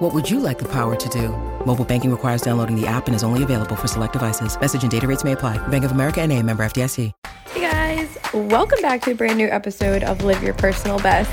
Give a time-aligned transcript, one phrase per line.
[0.00, 1.28] What would you like the power to do?
[1.66, 4.58] Mobile banking requires downloading the app and is only available for select devices.
[4.58, 5.58] Message and data rates may apply.
[5.68, 7.12] Bank of America and a member FDIC.
[7.48, 11.30] Hey guys, welcome back to a brand new episode of Live Your Personal Best.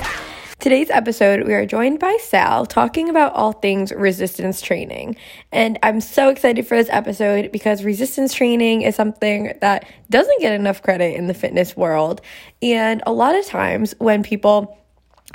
[0.59, 5.15] Today's episode, we are joined by Sal talking about all things resistance training.
[5.53, 10.51] And I'm so excited for this episode because resistance training is something that doesn't get
[10.51, 12.19] enough credit in the fitness world.
[12.61, 14.77] And a lot of times when people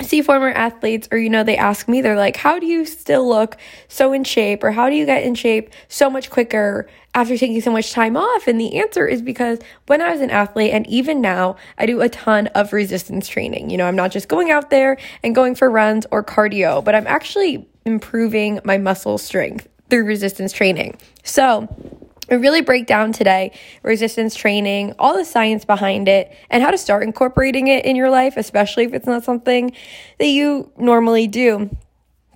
[0.01, 3.27] see former athletes or you know they ask me they're like how do you still
[3.27, 3.57] look
[3.87, 7.61] so in shape or how do you get in shape so much quicker after taking
[7.61, 8.47] so much time off?
[8.47, 12.01] And the answer is because when I was an athlete and even now I do
[12.01, 13.69] a ton of resistance training.
[13.69, 16.95] You know I'm not just going out there and going for runs or cardio but
[16.95, 20.97] I'm actually improving my muscle strength through resistance training.
[21.23, 21.67] So
[22.29, 26.77] I really break down today resistance training, all the science behind it, and how to
[26.77, 29.73] start incorporating it in your life, especially if it's not something
[30.19, 31.69] that you normally do.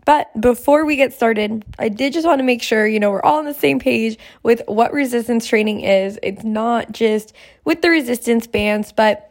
[0.06, 3.22] But before we get started, I did just want to make sure, you know, we're
[3.24, 6.18] all on the same page with what resistance training is.
[6.24, 7.34] It's not just
[7.66, 9.27] with the resistance bands, but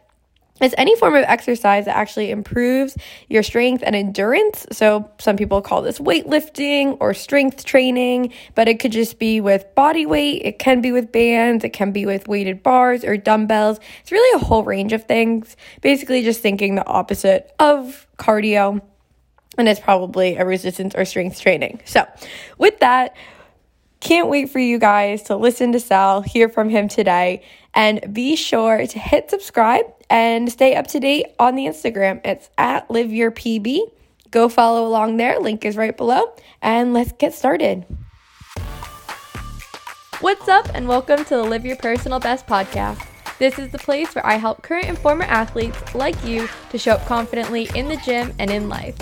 [0.61, 2.97] it's any form of exercise that actually improves
[3.29, 4.65] your strength and endurance.
[4.71, 9.65] So, some people call this weightlifting or strength training, but it could just be with
[9.75, 10.41] body weight.
[10.43, 11.63] It can be with bands.
[11.63, 13.79] It can be with weighted bars or dumbbells.
[14.01, 15.55] It's really a whole range of things.
[15.81, 18.81] Basically, just thinking the opposite of cardio.
[19.59, 21.81] And it's probably a resistance or strength training.
[21.85, 22.05] So,
[22.57, 23.15] with that,
[23.99, 28.35] can't wait for you guys to listen to Sal, hear from him today, and be
[28.35, 32.21] sure to hit subscribe and stay up to date on the Instagram.
[32.25, 33.79] It's at Live Your PB.
[34.31, 35.39] Go follow along there.
[35.39, 36.33] Link is right below.
[36.61, 37.85] And let's get started.
[40.19, 43.05] What's up, and welcome to the Live Your Personal Best podcast.
[43.37, 46.93] This is the place where I help current and former athletes like you to show
[46.93, 48.95] up confidently in the gym and in life.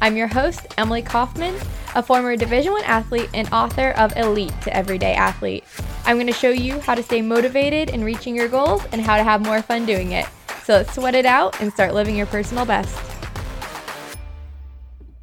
[0.00, 1.56] I'm your host, Emily Kaufman,
[1.96, 5.64] a former Division 1 athlete and author of Elite to Everyday Athlete.
[6.04, 9.16] I'm going to show you how to stay motivated in reaching your goals and how
[9.16, 10.26] to have more fun doing it.
[10.70, 12.96] So let's sweat it out and start living your personal best.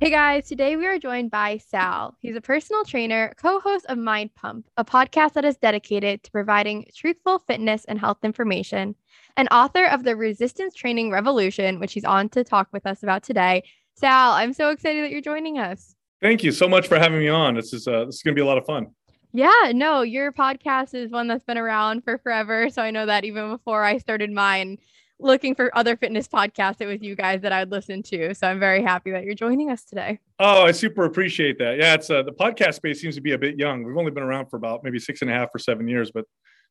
[0.02, 2.18] Hey guys, today we are joined by Sal.
[2.20, 6.32] He's a personal trainer, co host of Mind Pump, a podcast that is dedicated to
[6.32, 8.94] providing truthful fitness and health information,
[9.38, 13.24] and author of The Resistance Training Revolution, which he's on to talk with us about
[13.24, 13.64] today.
[13.94, 15.96] Sal, I'm so excited that you're joining us.
[16.22, 17.56] Thank you so much for having me on.
[17.56, 18.88] This is uh, this is going to be a lot of fun.
[19.32, 22.70] Yeah, no, your podcast is one that's been around for forever.
[22.70, 24.78] So I know that even before I started mine,
[25.20, 28.34] looking for other fitness podcasts, it was you guys that I'd listen to.
[28.36, 30.20] So I'm very happy that you're joining us today.
[30.40, 31.78] Oh, I super appreciate that.
[31.78, 33.84] Yeah, it's uh, the podcast space seems to be a bit young.
[33.84, 36.26] We've only been around for about maybe six and a half or seven years, but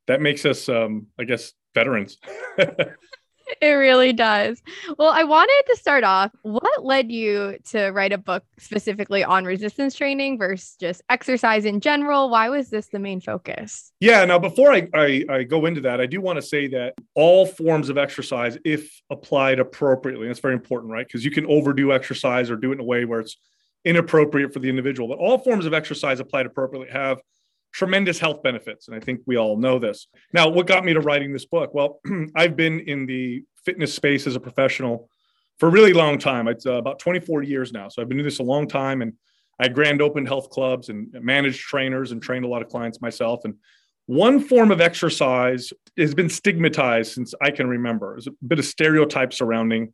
[0.06, 2.18] that makes us, um, I guess, veterans.
[3.60, 4.62] it really does.
[4.98, 6.32] Well, I wanted to start off.
[6.42, 11.80] What led you to write a book specifically on resistance training versus just exercise in
[11.80, 12.30] general?
[12.30, 13.92] Why was this the main focus?
[14.00, 14.24] Yeah.
[14.24, 17.46] Now, before I, I, I go into that, I do want to say that all
[17.46, 21.06] forms of exercise, if applied appropriately, that's very important, right?
[21.06, 23.36] Because you can overdo exercise or do it in a way where it's
[23.84, 25.08] inappropriate for the individual.
[25.08, 27.20] But all forms of exercise applied appropriately have
[27.76, 28.88] tremendous health benefits.
[28.88, 30.06] And I think we all know this.
[30.32, 31.74] Now, what got me to writing this book?
[31.74, 32.00] Well,
[32.34, 35.10] I've been in the fitness space as a professional
[35.58, 36.48] for a really long time.
[36.48, 37.90] It's uh, about 24 years now.
[37.90, 39.02] So I've been doing this a long time.
[39.02, 39.12] And
[39.60, 43.44] I grand opened health clubs and managed trainers and trained a lot of clients myself.
[43.44, 43.56] And
[44.06, 48.14] one form of exercise has been stigmatized since I can remember.
[48.14, 49.92] There's a bit of stereotype surrounding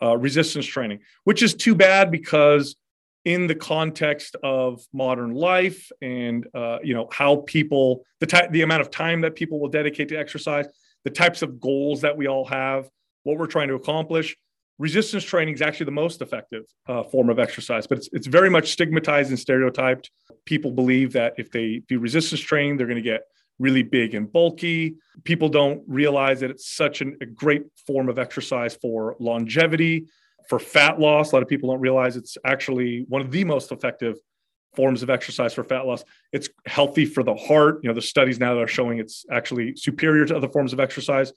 [0.00, 2.76] uh, resistance training, which is too bad because
[3.24, 8.62] in the context of modern life and uh, you know how people the type the
[8.62, 10.66] amount of time that people will dedicate to exercise
[11.04, 12.88] the types of goals that we all have
[13.22, 14.36] what we're trying to accomplish.
[14.78, 18.50] Resistance training is actually the most effective uh, form of exercise but it's, it's very
[18.50, 20.10] much stigmatized and stereotyped.
[20.44, 23.22] People believe that if they do resistance training they're going to get
[23.58, 24.96] really big and bulky.
[25.22, 30.06] People don't realize that it's such an, a great form of exercise for longevity
[30.48, 31.32] for fat loss.
[31.32, 34.16] A lot of people don't realize it's actually one of the most effective
[34.74, 36.04] forms of exercise for fat loss.
[36.32, 37.80] It's healthy for the heart.
[37.82, 40.80] You know, the studies now that are showing it's actually superior to other forms of
[40.80, 41.32] exercise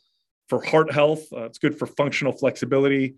[0.50, 1.22] for heart health.
[1.32, 3.16] Uh, it's good for functional flexibility.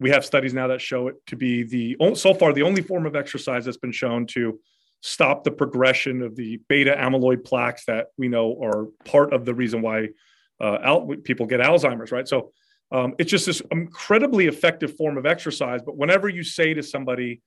[0.00, 3.04] We have studies now that show it to be the so far the only form
[3.04, 4.60] of exercise that's been shown to
[5.00, 9.54] stop the progression of the beta amyloid plaques that we know are part of the
[9.54, 10.08] reason why
[10.60, 12.26] uh, out, people get Alzheimer's, right?
[12.26, 12.52] So
[12.90, 15.80] um, it's just this incredibly effective form of exercise.
[15.84, 17.40] But whenever you say to somebody,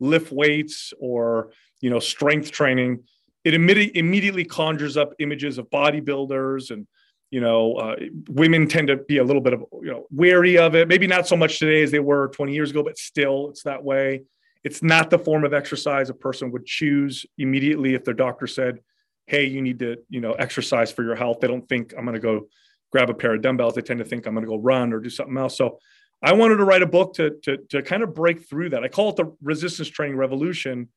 [0.00, 3.04] lift weights or you know strength training,
[3.44, 6.86] it immediately conjures up images of bodybuilders and
[7.30, 7.96] you know uh,
[8.28, 10.88] women tend to be a little bit of you know wary of it.
[10.88, 13.82] Maybe not so much today as they were 20 years ago, but still it's that
[13.82, 14.22] way.
[14.64, 18.80] It's not the form of exercise a person would choose immediately if their doctor said,
[19.26, 22.14] "Hey, you need to you know exercise for your health." They don't think I'm going
[22.14, 22.48] to go
[22.92, 23.74] grab a pair of dumbbells.
[23.74, 25.56] They tend to think I'm going to go run or do something else.
[25.56, 25.78] So
[26.22, 28.84] I wanted to write a book to, to, to kind of break through that.
[28.84, 30.88] I call it the resistance training revolution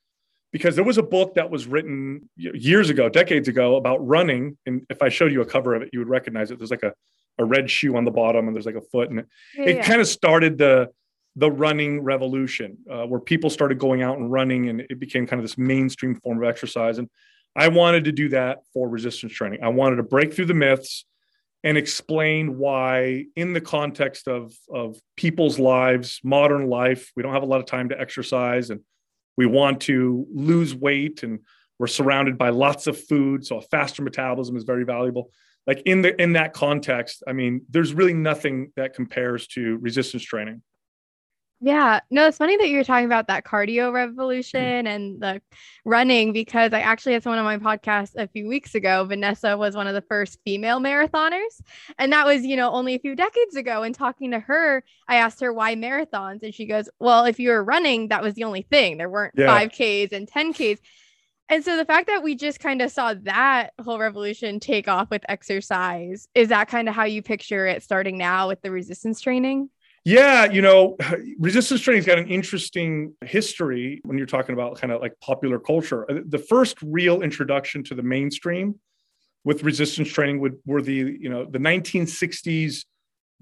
[0.51, 4.57] because there was a book that was written years ago, decades ago about running.
[4.65, 6.59] And if I showed you a cover of it, you would recognize it.
[6.59, 6.93] There's like a,
[7.39, 9.27] a red shoe on the bottom and there's like a foot and it,
[9.57, 9.83] yeah, it yeah.
[9.83, 10.91] kind of started the,
[11.35, 15.39] the running revolution uh, where people started going out and running and it became kind
[15.39, 16.99] of this mainstream form of exercise.
[16.99, 17.09] And
[17.55, 19.63] I wanted to do that for resistance training.
[19.63, 21.05] I wanted to break through the myths
[21.65, 27.43] and explain why in the context of of people's lives modern life we don't have
[27.43, 28.79] a lot of time to exercise and
[29.35, 31.39] we want to lose weight and
[31.79, 35.29] we're surrounded by lots of food so a faster metabolism is very valuable.
[35.67, 40.23] Like in the in that context i mean there's really nothing that compares to resistance
[40.23, 40.61] training
[41.65, 43.95] yeah, no, it's funny that you're talking about that cardio mm-hmm.
[43.95, 45.41] revolution and the
[45.83, 49.03] running because I actually had someone on my podcast a few weeks ago.
[49.03, 51.59] Vanessa was one of the first female marathoners.
[51.97, 53.81] And that was, you know, only a few decades ago.
[53.81, 56.43] And talking to her, I asked her why marathons.
[56.43, 58.97] And she goes, Well, if you were running, that was the only thing.
[58.97, 59.47] There weren't yeah.
[59.47, 60.77] 5Ks and 10Ks.
[61.49, 65.09] And so the fact that we just kind of saw that whole revolution take off
[65.09, 69.19] with exercise, is that kind of how you picture it starting now with the resistance
[69.19, 69.71] training?
[70.05, 70.95] Yeah, you know,
[71.39, 76.09] resistance training's got an interesting history when you're talking about kind of like popular culture.
[76.09, 78.79] Uh, the first real introduction to the mainstream
[79.43, 82.85] with resistance training would were the you know the 1960s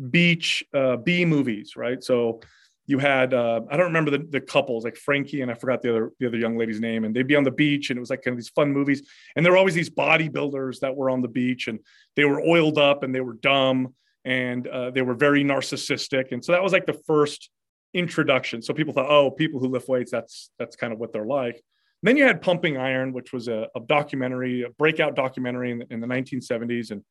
[0.10, 2.02] beach uh, B movies, right?
[2.02, 2.40] So
[2.86, 5.90] you had uh, I don't remember the, the couples like Frankie and I forgot the
[5.90, 8.10] other the other young lady's name, and they'd be on the beach, and it was
[8.10, 9.06] like kind of these fun movies,
[9.36, 11.80] and there were always these bodybuilders that were on the beach, and
[12.16, 13.94] they were oiled up and they were dumb
[14.26, 16.32] and uh, they were very narcissistic.
[16.32, 17.50] And so that was like the first
[17.94, 18.62] introduction.
[18.62, 21.56] So people thought oh people who lift weights that's that's kind of what they're like.
[21.56, 25.80] And then you had pumping iron which was a, a documentary a breakout documentary in
[25.80, 27.04] the, in the 1970s and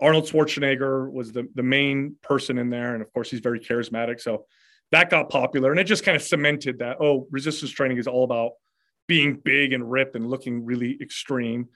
[0.00, 2.92] arnold schwarzenegger was the, the main person in there.
[2.92, 4.20] And of course he's very charismatic.
[4.20, 4.44] So
[4.92, 8.24] that got popular and it just kind of cemented that oh resistance training is all
[8.24, 8.52] about
[9.08, 11.68] being big and ripped and looking really extreme.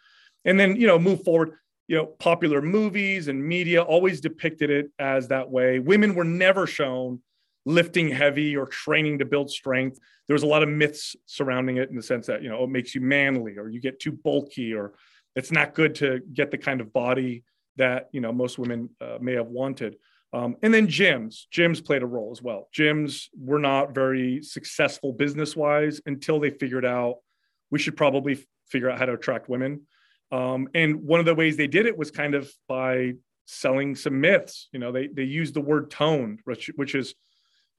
[0.45, 1.53] And then you know move forward
[1.91, 5.81] you know, popular movies and media always depicted it as that way.
[5.81, 7.21] Women were never shown
[7.67, 9.99] lifting heavy or training to build strength.
[10.29, 12.71] There was a lot of myths surrounding it in the sense that, you know, it
[12.71, 14.95] makes you manly or you get too bulky or
[15.35, 17.43] it's not good to get the kind of body
[17.75, 19.97] that, you know, most women uh, may have wanted.
[20.33, 22.69] Um, and then gyms, gyms played a role as well.
[22.73, 27.17] Gyms were not very successful business wise until they figured out
[27.73, 29.89] we should probably f- figure out how to attract women.
[30.33, 33.15] Um, and one of the ways they did it was kind of by
[33.47, 34.69] selling some myths.
[34.73, 37.15] You know, they they used the word toned, which which is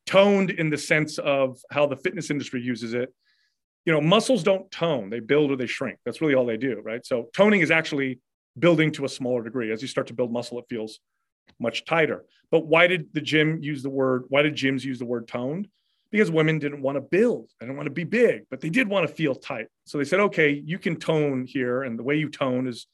[0.06, 3.14] toned in the sense of how the fitness industry uses it.
[3.86, 6.00] You know, muscles don't tone; they build or they shrink.
[6.06, 7.06] That's really all they do, right?
[7.06, 8.20] So toning is actually
[8.60, 9.72] building to a smaller degree.
[9.72, 11.00] As you start to build muscle, it feels
[11.60, 12.26] much tighter.
[12.50, 14.26] But why did the gym use the word?
[14.28, 15.70] Why did gyms use the word toned?
[16.12, 18.88] Because women didn't want to build, they didn't want to be big, but they did
[18.88, 19.68] want to feel tight.
[19.86, 21.84] So they said, okay, you can tone here.
[21.84, 22.88] And the way you tone is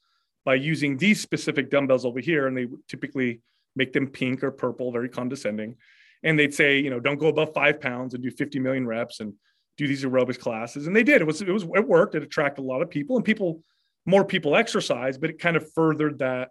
[0.44, 2.46] by using these specific dumbbells over here.
[2.46, 3.40] And they typically
[3.74, 5.76] make them pink or purple, very condescending.
[6.22, 9.20] And they'd say, you know, don't go above five pounds and do 50 million reps
[9.20, 9.34] and
[9.76, 10.86] do these aerobics classes.
[10.86, 11.20] And they did.
[11.20, 12.14] It was, it was, it worked.
[12.14, 13.62] It attracted a lot of people and people,
[14.06, 16.50] more people exercise, but it kind of furthered that,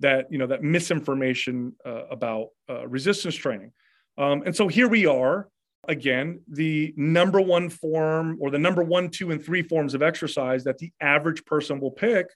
[0.00, 3.72] that, you know, that misinformation uh, about uh, resistance training.
[4.18, 5.48] Um, and so here we are
[5.88, 10.64] again, the number one form or the number one, two, and three forms of exercise
[10.64, 12.26] that the average person will pick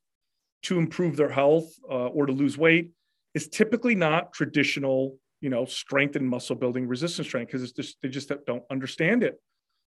[0.64, 2.90] to improve their health uh, or to lose weight
[3.34, 8.32] is typically not traditional, you know, strength and muscle building resistance training because they just
[8.46, 9.40] don't understand it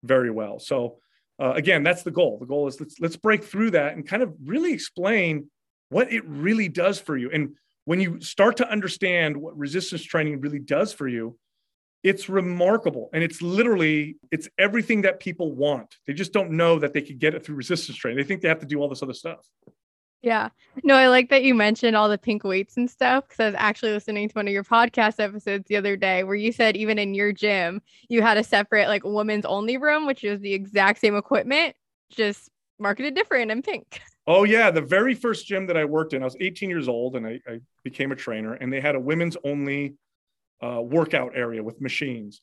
[0.04, 0.60] very well.
[0.60, 0.98] So
[1.42, 2.38] uh, again, that's the goal.
[2.40, 5.50] The goal is let's let's break through that and kind of really explain
[5.90, 7.32] what it really does for you.
[7.32, 7.56] And
[7.86, 11.38] when you start to understand what resistance training really does for you,
[12.04, 15.96] it's remarkable and it's literally it's everything that people want.
[16.08, 18.18] They just don't know that they could get it through resistance training.
[18.18, 19.46] They think they have to do all this other stuff.
[20.22, 20.50] Yeah.
[20.84, 23.56] No i like that you mentioned all the pink weights and stuff because i was
[23.58, 27.00] actually listening to one of your podcast episodes the other day where you said even
[27.00, 31.00] in your gym you had a separate like women's only room which is the exact
[31.00, 31.76] same equipment
[32.12, 32.50] just
[32.82, 34.02] marketed different and pink.
[34.28, 37.16] Oh yeah, the very first gym that I worked in, I was 18 years old
[37.16, 39.96] and I, I became a trainer, and they had a women's only
[40.62, 42.42] uh, workout area with machines,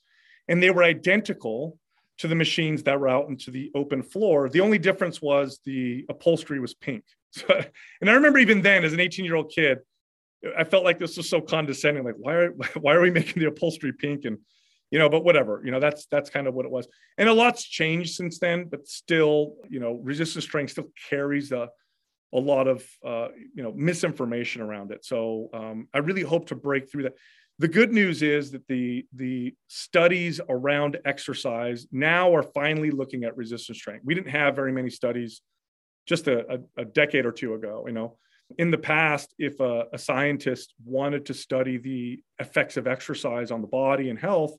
[0.48, 1.78] and they were identical
[2.18, 4.48] to the machines that were out into the open floor.
[4.48, 7.04] The only difference was the upholstery was pink.
[7.30, 7.44] So,
[8.00, 9.80] and I remember even then, as an 18 year old kid,
[10.56, 12.02] I felt like this was so condescending.
[12.02, 14.24] Like, why are why are we making the upholstery pink?
[14.24, 14.38] And
[14.90, 15.60] you know, but whatever.
[15.62, 16.88] You know, that's that's kind of what it was.
[17.18, 21.68] And a lot's changed since then, but still, you know, resistance strength still carries a
[22.32, 25.04] a lot of uh, you know misinformation around it.
[25.04, 27.14] So um, I really hope to break through that.
[27.60, 33.36] The good news is that the the studies around exercise now are finally looking at
[33.36, 34.02] resistance training.
[34.04, 35.42] We didn't have very many studies
[36.06, 37.84] just a, a, a decade or two ago.
[37.86, 38.16] You know,
[38.58, 43.60] in the past, if a, a, scientist wanted to study the effects of exercise on
[43.60, 44.56] the body and health,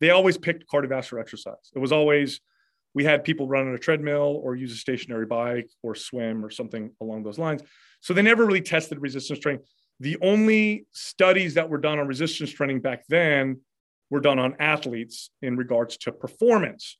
[0.00, 1.70] they always picked cardiovascular exercise.
[1.74, 2.40] It was always
[2.94, 6.48] we had people run on a treadmill or use a stationary bike or swim or
[6.48, 7.60] something along those lines.
[8.00, 9.64] So they never really tested resistance training
[10.00, 13.60] the only studies that were done on resistance training back then
[14.10, 16.98] were done on athletes in regards to performance,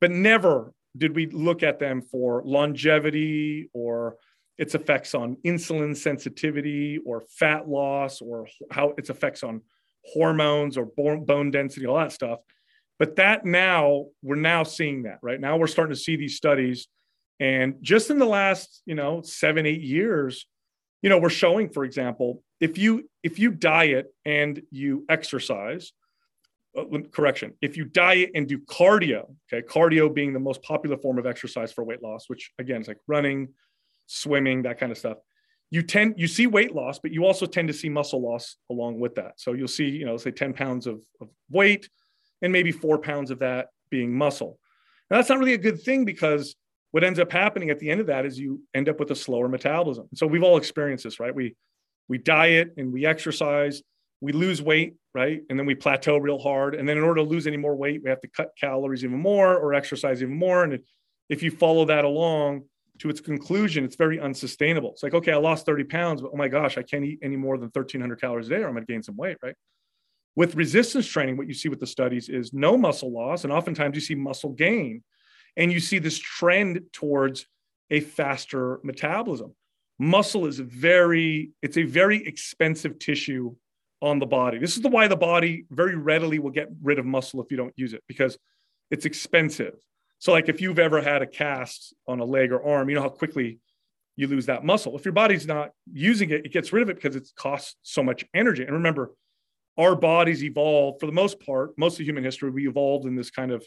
[0.00, 4.16] but never did we look at them for longevity or
[4.58, 9.60] its effects on insulin sensitivity or fat loss or how its effects on
[10.04, 12.38] hormones or bone density, all that stuff.
[12.98, 16.86] But that now we're now seeing that right now we're starting to see these studies,
[17.40, 20.46] and just in the last you know seven eight years,
[21.04, 25.92] you know we're showing for example if you if you diet and you exercise
[26.76, 31.18] uh, correction if you diet and do cardio okay cardio being the most popular form
[31.18, 33.48] of exercise for weight loss which again is like running
[34.06, 35.18] swimming that kind of stuff
[35.74, 39.00] you tend you see weight loss but you also tend to see muscle loss along
[39.00, 39.32] with that.
[39.36, 41.88] So you'll see you know say 10 pounds of, of weight
[42.42, 44.60] and maybe four pounds of that being muscle.
[45.10, 46.54] Now that's not really a good thing because
[46.94, 49.16] what ends up happening at the end of that is you end up with a
[49.16, 50.06] slower metabolism.
[50.14, 51.34] So we've all experienced this, right?
[51.34, 51.56] We
[52.08, 53.82] we diet and we exercise,
[54.20, 55.42] we lose weight, right?
[55.50, 56.76] And then we plateau real hard.
[56.76, 59.18] And then in order to lose any more weight, we have to cut calories even
[59.18, 60.62] more or exercise even more.
[60.62, 60.78] And
[61.28, 62.66] if you follow that along
[63.00, 64.92] to its conclusion, it's very unsustainable.
[64.92, 67.34] It's like, okay, I lost 30 pounds, but oh my gosh, I can't eat any
[67.34, 69.56] more than 1300 calories a day or I'm going to gain some weight, right?
[70.36, 73.42] With resistance training, what you see with the studies is no muscle loss.
[73.42, 75.02] And oftentimes you see muscle gain
[75.56, 77.46] and you see this trend towards
[77.90, 79.54] a faster metabolism.
[79.98, 83.54] Muscle is very, it's a very expensive tissue
[84.02, 84.58] on the body.
[84.58, 87.56] This is the why the body very readily will get rid of muscle if you
[87.56, 88.36] don't use it because
[88.90, 89.76] it's expensive.
[90.18, 93.02] So, like if you've ever had a cast on a leg or arm, you know
[93.02, 93.60] how quickly
[94.16, 94.96] you lose that muscle.
[94.96, 98.02] If your body's not using it, it gets rid of it because it costs so
[98.02, 98.62] much energy.
[98.62, 99.12] And remember,
[99.76, 103.30] our bodies evolved for the most part, most of human history, we evolved in this
[103.30, 103.66] kind of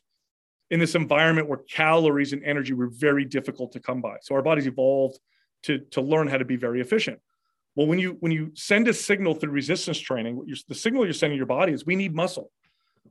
[0.69, 4.17] in this environment where calories and energy were very difficult to come by.
[4.21, 5.19] So our bodies evolved
[5.63, 7.19] to, to learn how to be very efficient.
[7.75, 11.37] Well, when you when you send a signal through resistance training, the signal you're sending
[11.37, 12.51] your body is we need muscle.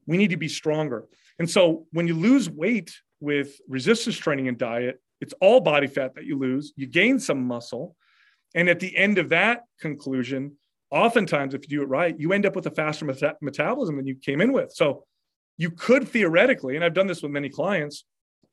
[0.07, 1.07] We need to be stronger.
[1.39, 6.15] And so when you lose weight with resistance training and diet, it's all body fat
[6.17, 6.73] that you lose.
[6.77, 7.97] You gain some muscle.
[8.55, 10.57] And at the end of that conclusion,
[10.91, 14.07] oftentimes, if you do it right, you end up with a faster meta- metabolism than
[14.07, 14.73] you came in with.
[14.73, 15.05] So
[15.57, 18.05] you could theoretically, and I've done this with many clients,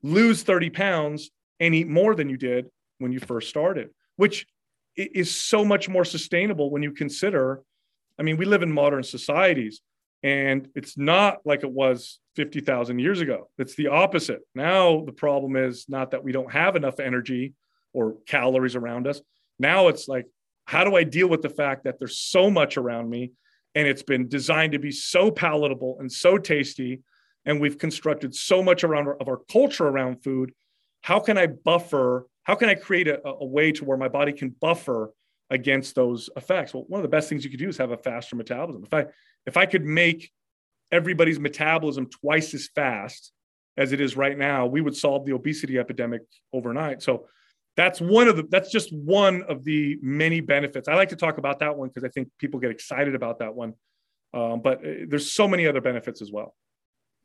[0.02, 1.30] lose 30 pounds
[1.60, 2.66] and eat more than you did
[2.98, 4.46] when you first started, which
[4.96, 7.62] is so much more sustainable when you consider.
[8.18, 9.80] I mean, we live in modern societies
[10.22, 13.50] and it's not like it was 50,000 years ago.
[13.58, 14.40] It's the opposite.
[14.54, 17.54] Now, the problem is not that we don't have enough energy
[17.92, 19.20] or calories around us.
[19.58, 20.26] Now it's like,
[20.64, 23.32] how do I deal with the fact that there's so much around me
[23.74, 27.00] and it's been designed to be so palatable and so tasty
[27.46, 30.52] and we've constructed so much around our, of our culture around food
[31.02, 34.32] how can i buffer how can i create a, a, way to where my body
[34.32, 35.12] can buffer
[35.50, 36.74] against those effects?
[36.74, 38.84] Well one of the best things you could do is have a faster metabolism.
[38.84, 39.06] If i
[39.46, 40.30] if i could make
[40.90, 43.32] everybody's metabolism twice as fast
[43.76, 47.02] as it is right now we would solve the obesity epidemic overnight.
[47.02, 47.26] So
[47.76, 50.88] that's one of the that's just one of the many benefits.
[50.88, 53.54] I like to talk about that one because i think people get excited about that
[53.54, 53.74] one.
[54.32, 56.54] Um, but uh, there's so many other benefits as well.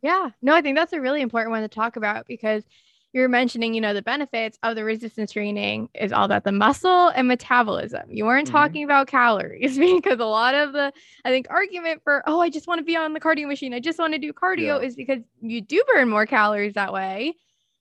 [0.02, 0.30] Yeah.
[0.42, 2.64] No i think that's a really important one to talk about because
[3.12, 7.10] you're mentioning you know the benefits of the resistance training is all about the muscle
[7.10, 8.04] and metabolism.
[8.10, 8.58] You weren't mm-hmm.
[8.58, 10.92] talking about calories because a lot of the
[11.26, 13.74] i think argument for oh i just want to be on the cardio machine.
[13.74, 14.88] I just want to do cardio yeah.
[14.88, 17.36] is because you do burn more calories that way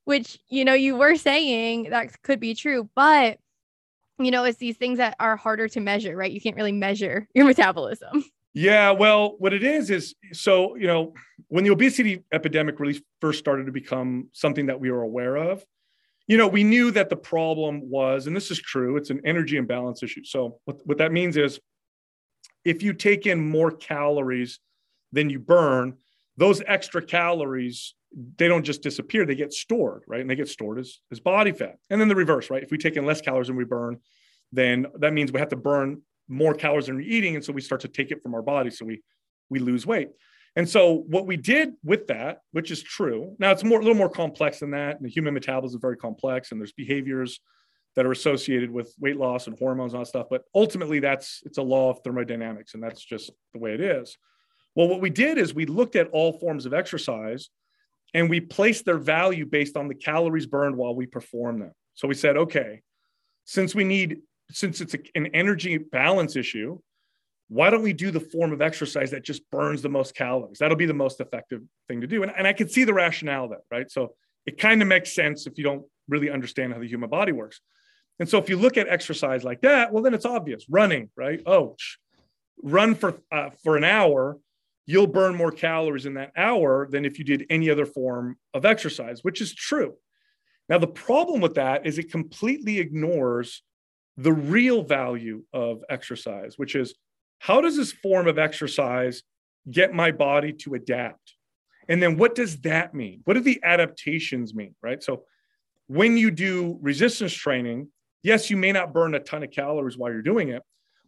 [0.09, 3.39] which you know you were saying that could be true but
[4.19, 7.29] you know it's these things that are harder to measure right you can't really measure
[7.35, 8.25] your metabolism
[8.55, 11.13] yeah well what it is is so you know
[11.49, 15.63] when the obesity epidemic really first started to become something that we were aware of
[16.31, 19.57] you know, we knew that the problem was, and this is true, it's an energy
[19.57, 20.23] imbalance issue.
[20.25, 21.59] So, what, what that means is
[22.67, 24.61] if you take in more calories
[25.11, 25.97] than you burn,
[26.39, 27.95] those extra calories
[28.37, 30.23] they don't just disappear they get stored right?
[30.23, 31.77] And they get stored as, as body fat.
[31.91, 32.63] And then the reverse right?
[32.63, 33.99] If we take in less calories than we burn
[34.53, 37.35] then that means we have to burn more calories than we're eating.
[37.37, 38.71] And so we start to take it from our body.
[38.71, 39.03] So we
[39.51, 40.09] we lose weight.
[40.57, 43.99] And so what we did with that which is true now it's more a little
[43.99, 44.97] more complex than that.
[44.97, 47.41] And the human metabolism is very complex and there's behaviors
[47.97, 50.29] that are associated with weight loss and hormones and all that stuff.
[50.31, 52.75] But ultimately that's it's a law of thermodynamics.
[52.75, 54.17] And that's just the way it is
[54.75, 57.49] well what we did is we looked at all forms of exercise
[58.15, 62.09] and we placed their value based on the calories burned while we perform them so
[62.09, 62.83] we said okay
[63.45, 64.21] since we need
[64.51, 66.79] since it's an energy balance issue,
[67.49, 70.59] why don't we do the form of exercise that just burns the most calories?
[70.59, 72.23] That'll be the most effective thing to do.
[72.23, 73.91] And, and I can see the rationale there, right?
[73.91, 74.15] So
[74.47, 77.61] it kind of makes sense if you don't really understand how the human body works.
[78.19, 80.67] And so if you look at exercise like that, well, then it's obvious.
[80.69, 81.41] Running, right?
[81.47, 81.77] Oh,
[82.63, 84.39] run for uh, for an hour,
[84.89, 88.65] you'll burn more calories in that hour than if you did any other form of
[88.65, 89.93] exercise, which is true.
[90.71, 93.63] Now the problem with that is it completely ignores
[94.17, 96.95] the real value of exercise, which is
[97.39, 99.25] how does this form of exercise
[99.71, 101.35] get my body to adapt?
[101.91, 103.21] And then what does that mean?
[103.25, 105.03] What do the adaptations mean, right?
[105.03, 105.25] So
[105.89, 107.89] when you do resistance training,
[108.23, 110.63] yes, you may not burn a ton of calories while you're doing it,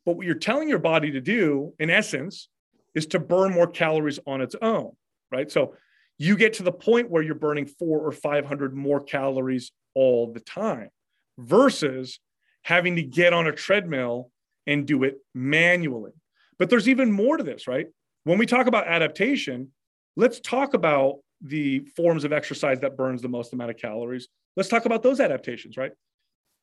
[0.05, 2.51] but what you're telling your body to do, in essence,
[2.95, 4.93] is to burn more calories on its own,
[5.31, 5.51] right?
[5.51, 5.75] So
[6.19, 10.41] you get to the point where you're burning four or 500 more calories all the
[10.41, 10.91] time
[11.39, 12.21] versus
[12.63, 14.31] having to get on a treadmill
[14.67, 16.13] and do it manually.
[16.59, 17.87] But there's even more to this, right?
[18.25, 19.73] When we talk about adaptation,
[20.17, 24.29] let's talk about the forms of exercise that burns the most amount of calories.
[24.57, 25.93] Let's talk about those adaptations, right?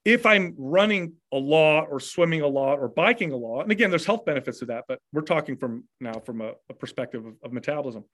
[0.08, 3.90] If I'm running a lot or swimming a lot or biking a lot, and again,
[3.90, 7.34] there's health benefits to that, but we're talking from now from a, a perspective of,
[7.44, 8.06] of metabolism.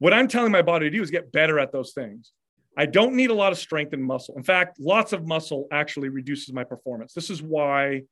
[0.00, 2.32] What I'm telling my body to do is get better at those things.
[2.76, 4.34] I don't need a lot of strength and muscle.
[4.36, 7.12] In fact, lots of muscle actually reduces my performance.
[7.14, 8.02] This is why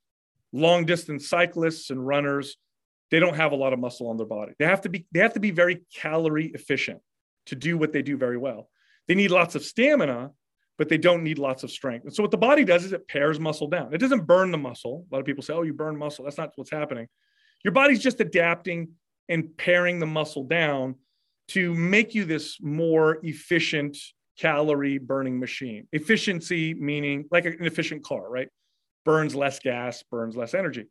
[0.52, 2.56] long distance cyclists and runners
[3.10, 4.52] they don't have a lot of muscle on their body.
[4.60, 7.00] They have to be they have to be very calorie efficient
[7.46, 8.70] to do what they do very well.
[9.08, 10.30] They need lots of stamina,
[10.82, 12.06] but they don't need lots of strength.
[12.06, 13.94] And so what the body does is it pares muscle down.
[13.94, 15.06] It doesn't burn the muscle.
[15.08, 17.06] A lot of people say, "Oh, you burn muscle." That's not what's happening.
[17.62, 18.88] Your body's just adapting
[19.28, 20.96] and paring the muscle down
[21.50, 23.96] to make you this more efficient
[24.36, 25.86] calorie burning machine.
[25.92, 28.48] Efficiency meaning like an efficient car, right?
[29.04, 30.86] Burns less gas, burns less energy.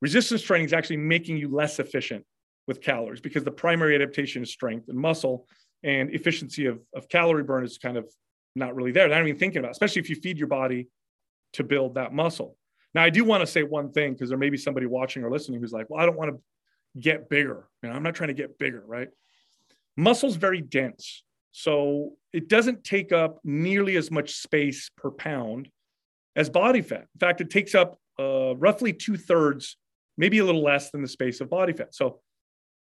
[0.00, 2.24] Resistance training is actually making you less efficient
[2.66, 5.46] with calories because the primary adaptation is strength and muscle,
[5.84, 8.12] and efficiency of, of calorie burn is kind of
[8.54, 9.08] not really there.
[9.08, 10.88] Not even thinking about, it, especially if you feed your body
[11.54, 12.56] to build that muscle.
[12.94, 15.30] Now, I do want to say one thing because there may be somebody watching or
[15.30, 16.40] listening who's like, well, I don't want to
[17.00, 17.68] get bigger.
[17.82, 19.08] You know, I'm not trying to get bigger, right?
[19.96, 21.22] Muscle's very dense.
[21.52, 25.68] So it doesn't take up nearly as much space per pound
[26.36, 27.06] as body fat.
[27.14, 29.76] In fact, it takes up uh, roughly two thirds,
[30.16, 31.94] maybe a little less than the space of body fat.
[31.94, 32.20] So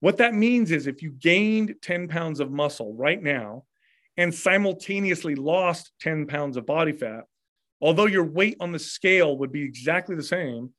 [0.01, 3.63] what that means is if you gained 10 pounds of muscle right now
[4.17, 7.25] and simultaneously lost 10 pounds of body fat,
[7.81, 10.71] although your weight on the scale would be exactly the same,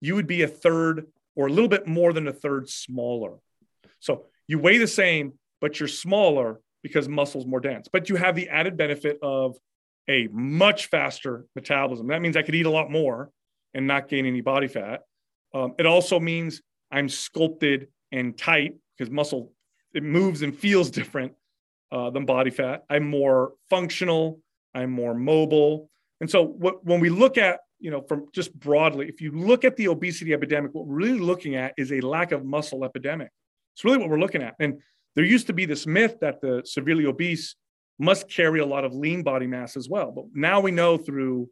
[0.00, 3.36] you would be a third or a little bit more than a third smaller.
[4.00, 7.88] So you weigh the same, but you're smaller because muscle's more dense.
[7.92, 9.56] But you have the added benefit of
[10.08, 12.06] a much faster metabolism.
[12.08, 13.30] That means I could eat a lot more
[13.74, 15.02] and not gain any body fat.
[15.54, 19.52] Um, it also means I'm sculpted and tight because muscle
[19.92, 21.34] it moves and feels different
[21.92, 22.84] uh, than body fat.
[22.90, 24.40] I'm more functional.
[24.74, 25.90] I'm more mobile.
[26.20, 29.64] And so what, when we look at you know from just broadly, if you look
[29.64, 33.30] at the obesity epidemic, what we're really looking at is a lack of muscle epidemic.
[33.74, 34.54] It's really what we're looking at.
[34.58, 34.80] And
[35.14, 37.54] there used to be this myth that the severely obese
[37.98, 40.10] must carry a lot of lean body mass as well.
[40.10, 41.48] But now we know through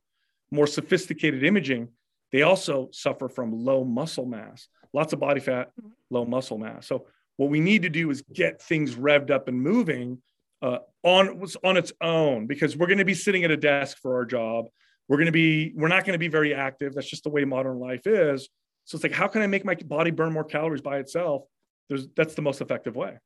[0.51, 1.89] more sophisticated imaging,
[2.33, 5.71] they also suffer from low muscle mass, lots of body fat,
[6.11, 6.87] low muscle mass.
[6.87, 10.23] So what we need to do is get things revved up and moving
[10.63, 14.17] uh, on on its own because we're going to be sitting at a desk for
[14.17, 14.67] our job.
[15.09, 16.95] We're going to be we're not going to be very active.
[16.95, 18.49] That's just the way modern life is.
[18.85, 21.43] So it's like, how can I make my body burn more calories by itself?
[21.89, 23.19] There's that's the most effective way.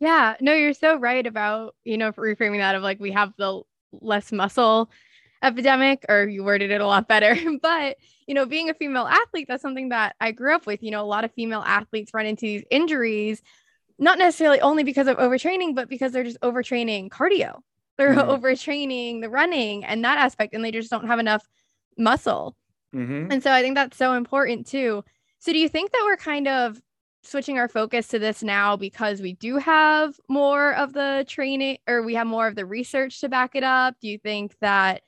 [0.00, 3.62] Yeah, no, you're so right about, you know, reframing that of like we have the
[3.92, 4.90] less muscle
[5.44, 7.36] epidemic, or you worded it a lot better.
[7.62, 10.82] but, you know, being a female athlete, that's something that I grew up with.
[10.82, 13.42] You know, a lot of female athletes run into these injuries,
[13.98, 17.60] not necessarily only because of overtraining, but because they're just overtraining cardio.
[17.96, 18.30] they're mm-hmm.
[18.30, 21.46] overtraining the running and that aspect, and they just don't have enough
[21.96, 22.56] muscle.
[22.94, 23.30] Mm-hmm.
[23.30, 25.04] And so I think that's so important too.
[25.40, 26.80] So do you think that we're kind of
[27.22, 32.02] switching our focus to this now because we do have more of the training or
[32.02, 33.96] we have more of the research to back it up?
[34.00, 35.02] Do you think that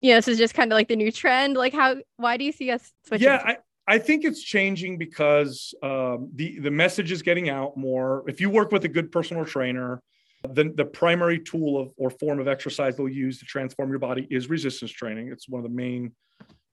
[0.00, 1.56] you know this is just kind of like the new trend?
[1.56, 3.26] Like how why do you see us switching?
[3.26, 8.24] Yeah, I, I think it's changing because um, the the message is getting out more.
[8.28, 10.00] If you work with a good personal trainer,
[10.48, 14.26] the, the primary tool of or form of exercise they'll use to transform your body
[14.30, 15.28] is resistance training.
[15.28, 16.12] It's one of the main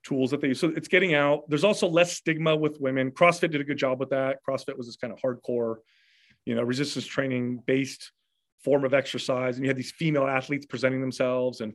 [0.04, 0.60] tools that they use.
[0.60, 1.48] So it's getting out.
[1.48, 3.10] There's also less stigma with women.
[3.10, 4.38] CrossFit did a good job with that.
[4.48, 5.76] CrossFit was this kind of hardcore,
[6.46, 8.12] you know, resistance training based
[8.64, 9.56] form of exercise.
[9.56, 11.74] And you had these female athletes presenting themselves, and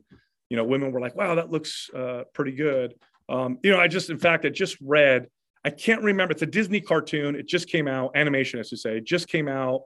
[0.54, 2.94] you know, women were like, "Wow, that looks uh, pretty good."
[3.28, 5.26] Um, you know, I just, in fact, I just read.
[5.64, 6.30] I can't remember.
[6.30, 7.34] It's a Disney cartoon.
[7.34, 8.12] It just came out.
[8.14, 9.82] Animation, as you say, it just came out.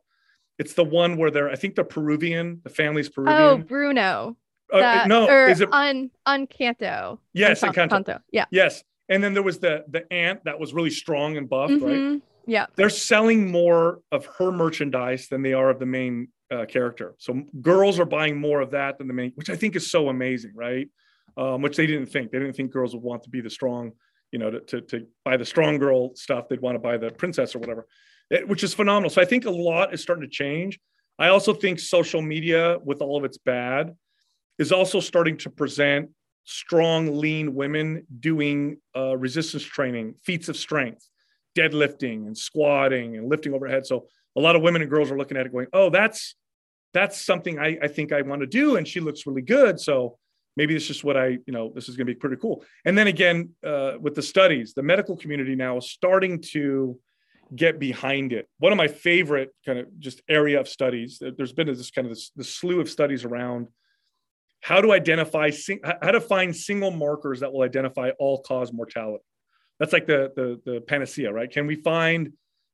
[0.58, 2.60] It's the one where they're, I think they're Peruvian.
[2.64, 3.40] The family's Peruvian.
[3.40, 4.36] Oh, Bruno.
[4.70, 7.18] Uh, no, is it on Encanto?
[7.32, 8.20] Yes, on Encanto.
[8.30, 8.44] Yeah.
[8.50, 12.12] Yes, and then there was the the aunt that was really strong and buff, mm-hmm.
[12.12, 12.22] right?
[12.46, 12.66] Yeah.
[12.76, 17.14] They're selling more of her merchandise than they are of the main uh, character.
[17.18, 20.08] So girls are buying more of that than the main, which I think is so
[20.08, 20.88] amazing, right?
[21.36, 22.30] Um, which they didn't think.
[22.30, 23.92] They didn't think girls would want to be the strong,
[24.32, 26.48] you know, to, to, to buy the strong girl stuff.
[26.48, 27.86] They'd want to buy the princess or whatever,
[28.30, 29.10] it, which is phenomenal.
[29.10, 30.80] So I think a lot is starting to change.
[31.18, 33.94] I also think social media, with all of its bad,
[34.58, 36.10] is also starting to present
[36.44, 41.06] strong, lean women doing uh, resistance training, feats of strength,
[41.56, 43.84] deadlifting and squatting and lifting overhead.
[43.84, 44.06] So
[44.38, 46.34] a lot of women and girls are looking at it going, oh, that's
[46.94, 48.76] that's something I, I think I want to do.
[48.76, 49.78] And she looks really good.
[49.78, 50.16] So
[50.56, 52.64] maybe this is what I, you know, this is going to be pretty cool.
[52.86, 56.98] And then again, uh, with the studies, the medical community now is starting to
[57.54, 58.48] get behind it.
[58.58, 62.14] One of my favorite kind of just area of studies, there's been this kind of
[62.14, 63.68] this, this slew of studies around
[64.60, 65.50] how to identify
[66.02, 69.24] how to find single markers that will identify all cause mortality
[69.78, 72.32] that's like the, the the panacea right can we find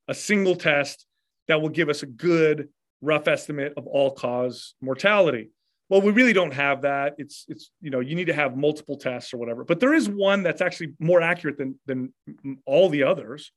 [0.08, 1.06] a single test
[1.48, 2.68] that will give us a good
[3.00, 5.50] rough estimate of all cause mortality
[5.90, 8.96] well we really don't have that it's it's you know you need to have multiple
[8.96, 12.12] tests or whatever but there is one that's actually more accurate than than
[12.64, 13.52] all the others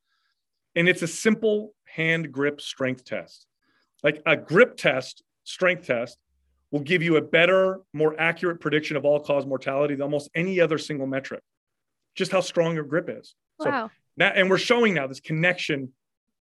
[0.76, 3.46] and it's a simple hand grip strength test
[4.04, 6.18] like a grip test strength test
[6.72, 10.60] will give you a better, more accurate prediction of all cause mortality than almost any
[10.60, 11.42] other single metric.
[12.16, 13.36] Just how strong your grip is.
[13.60, 13.88] Wow.
[13.88, 15.94] So now, and we're showing now this connection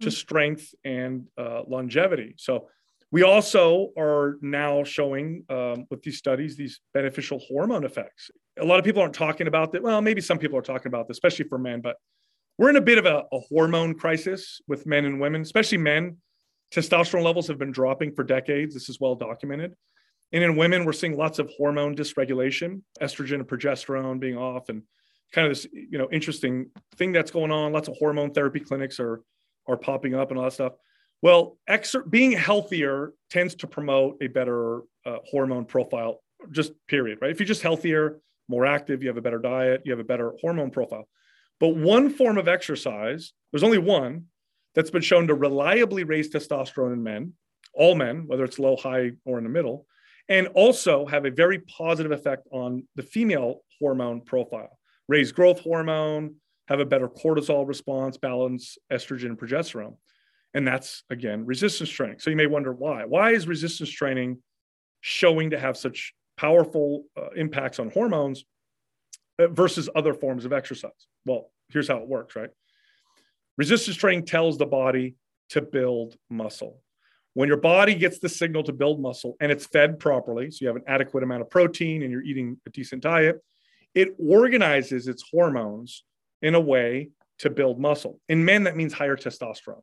[0.01, 0.13] to mm-hmm.
[0.13, 2.35] strength and uh, longevity.
[2.37, 2.69] So
[3.11, 8.31] we also are now showing um, with these studies these beneficial hormone effects.
[8.59, 9.83] A lot of people aren't talking about that.
[9.83, 11.97] Well, maybe some people are talking about this, especially for men, but
[12.57, 16.17] we're in a bit of a, a hormone crisis with men and women, especially men.
[16.73, 18.73] Testosterone levels have been dropping for decades.
[18.73, 19.75] This is well documented.
[20.31, 24.83] And in women, we're seeing lots of hormone dysregulation, estrogen and progesterone being off, and
[25.31, 27.71] kind of this, you know, interesting thing that's going on.
[27.71, 29.21] Lots of hormone therapy clinics are
[29.67, 30.73] are popping up and all that stuff.
[31.21, 37.31] Well, exer- being healthier tends to promote a better uh, hormone profile, just period, right?
[37.31, 40.33] If you're just healthier, more active, you have a better diet, you have a better
[40.41, 41.07] hormone profile.
[41.59, 44.25] But one form of exercise, there's only one
[44.75, 47.33] that's been shown to reliably raise testosterone in men,
[47.73, 49.85] all men, whether it's low, high, or in the middle,
[50.29, 54.77] and also have a very positive effect on the female hormone profile.
[55.07, 56.35] Raise growth hormone,
[56.67, 59.95] have a better cortisol response, balance estrogen and progesterone.
[60.53, 62.19] And that's again resistance training.
[62.19, 63.05] So you may wonder why.
[63.05, 64.41] Why is resistance training
[65.01, 68.45] showing to have such powerful uh, impacts on hormones
[69.37, 70.91] uh, versus other forms of exercise?
[71.25, 72.49] Well, here's how it works, right?
[73.57, 75.15] Resistance training tells the body
[75.49, 76.81] to build muscle.
[77.33, 80.67] When your body gets the signal to build muscle and it's fed properly, so you
[80.67, 83.41] have an adequate amount of protein and you're eating a decent diet,
[83.93, 86.03] it organizes its hormones
[86.45, 88.21] in a way to build muscle.
[88.29, 89.81] In men, that means higher testosterone.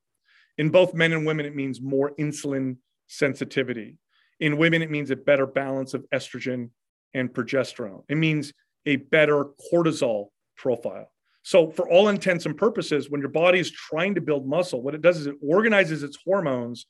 [0.58, 2.76] In both men and women, it means more insulin
[3.08, 3.96] sensitivity.
[4.38, 6.70] In women, it means a better balance of estrogen
[7.14, 8.04] and progesterone.
[8.08, 8.52] It means
[8.86, 11.10] a better cortisol profile.
[11.42, 14.94] So, for all intents and purposes, when your body is trying to build muscle, what
[14.94, 16.86] it does is it organizes its hormones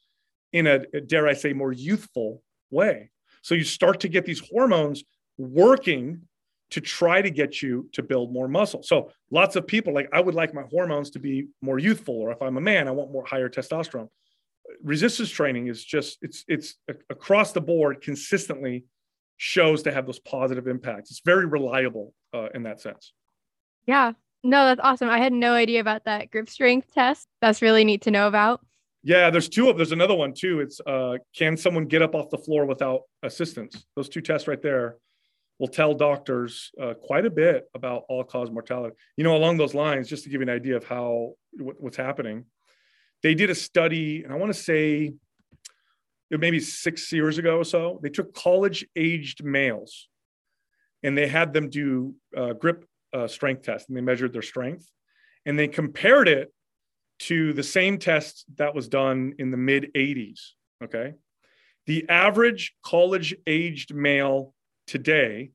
[0.53, 3.11] in a, dare I say, more youthful way.
[3.41, 5.03] So you start to get these hormones
[5.39, 6.23] working
[6.73, 8.83] to try to get you to build more muscle.
[8.83, 12.33] So lots of people like I would like my hormones to be more youthful, or
[12.33, 14.09] if I'm a man, I want more higher testosterone.
[14.83, 16.77] Resistance training is just it's it's
[17.11, 18.87] across the board consistently
[19.37, 21.11] shows to have those positive impacts.
[21.11, 23.13] It's very reliable uh, in that sense.
[23.87, 25.11] Yeah, no, that's awesome.
[25.11, 27.29] I had no idea about that grip strength test.
[27.43, 28.65] That's really neat to know about.
[29.03, 30.61] Yeah, there's two of there's another one too.
[30.61, 33.85] It's uh can someone get up off the floor without assistance?
[33.95, 34.97] Those two tests right there
[35.63, 38.97] will tell doctors uh, quite a bit about all cause mortality.
[39.17, 42.47] You know, along those lines, just to give you an idea of how what's happening,
[43.23, 45.15] they did a study, and I want to say
[46.33, 48.01] maybe six years ago or so.
[48.03, 50.09] They took college-aged males,
[51.05, 54.91] and they had them do uh, grip uh, strength test, and they measured their strength,
[55.47, 56.53] and they compared it
[57.21, 60.41] to the same test that was done in the mid 80s.
[60.83, 61.15] Okay.
[61.87, 64.55] The average college aged male
[64.87, 65.51] today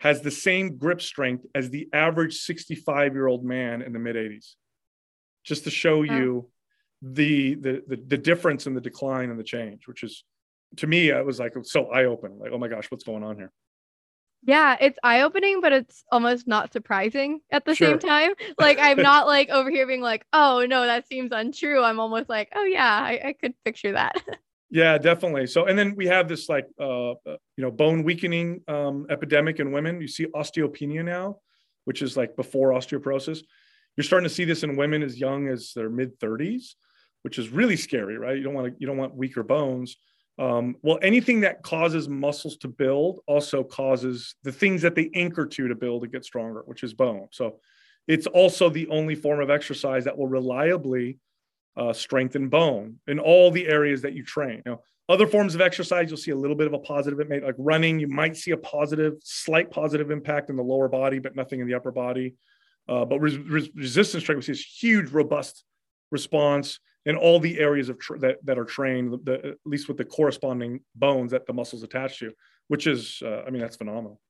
[0.00, 4.16] has the same grip strength as the average 65 year old man in the mid
[4.16, 4.54] 80s.
[5.44, 6.48] Just to show you
[7.02, 10.24] the, the, the the difference in the decline and the change, which is
[10.78, 12.38] to me, it was like so eye opening.
[12.38, 13.52] Like, oh my gosh, what's going on here?
[14.46, 17.88] Yeah, it's eye opening, but it's almost not surprising at the sure.
[17.88, 18.32] same time.
[18.58, 21.82] Like I'm not like over here being like, oh no, that seems untrue.
[21.82, 24.22] I'm almost like, oh yeah, I, I could picture that.
[24.74, 25.46] yeah, definitely.
[25.46, 29.60] So and then we have this like uh, uh you know bone weakening um, epidemic
[29.60, 30.00] in women.
[30.00, 31.36] You see osteopenia now,
[31.84, 33.44] which is like before osteoporosis.
[33.96, 36.74] You're starting to see this in women as young as their mid 30s,
[37.22, 38.36] which is really scary, right?
[38.36, 39.96] You don't want to you don't want weaker bones.
[40.40, 45.46] Um, well, anything that causes muscles to build also causes the things that they anchor
[45.46, 47.28] to to build to get stronger, which is bone.
[47.30, 47.60] So
[48.08, 51.20] it's also the only form of exercise that will reliably
[51.76, 54.62] uh, strengthen bone in all the areas that you train.
[54.64, 57.44] You know, other forms of exercise, you'll see a little bit of a positive impact,
[57.44, 57.98] like running.
[57.98, 61.66] You might see a positive, slight positive impact in the lower body, but nothing in
[61.66, 62.34] the upper body.
[62.88, 65.64] Uh, but res- res- resistance training, we see this huge, robust
[66.10, 69.96] response in all the areas of tra- that, that are trained, the, at least with
[69.96, 72.32] the corresponding bones that the muscles attach to,
[72.68, 74.20] which is, uh, I mean, that's phenomenal.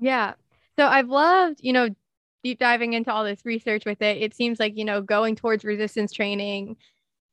[0.00, 0.34] Yeah.
[0.76, 1.88] So I've loved, you know,
[2.44, 4.22] deep diving into all this research with it.
[4.22, 6.76] It seems like, you know, going towards resistance training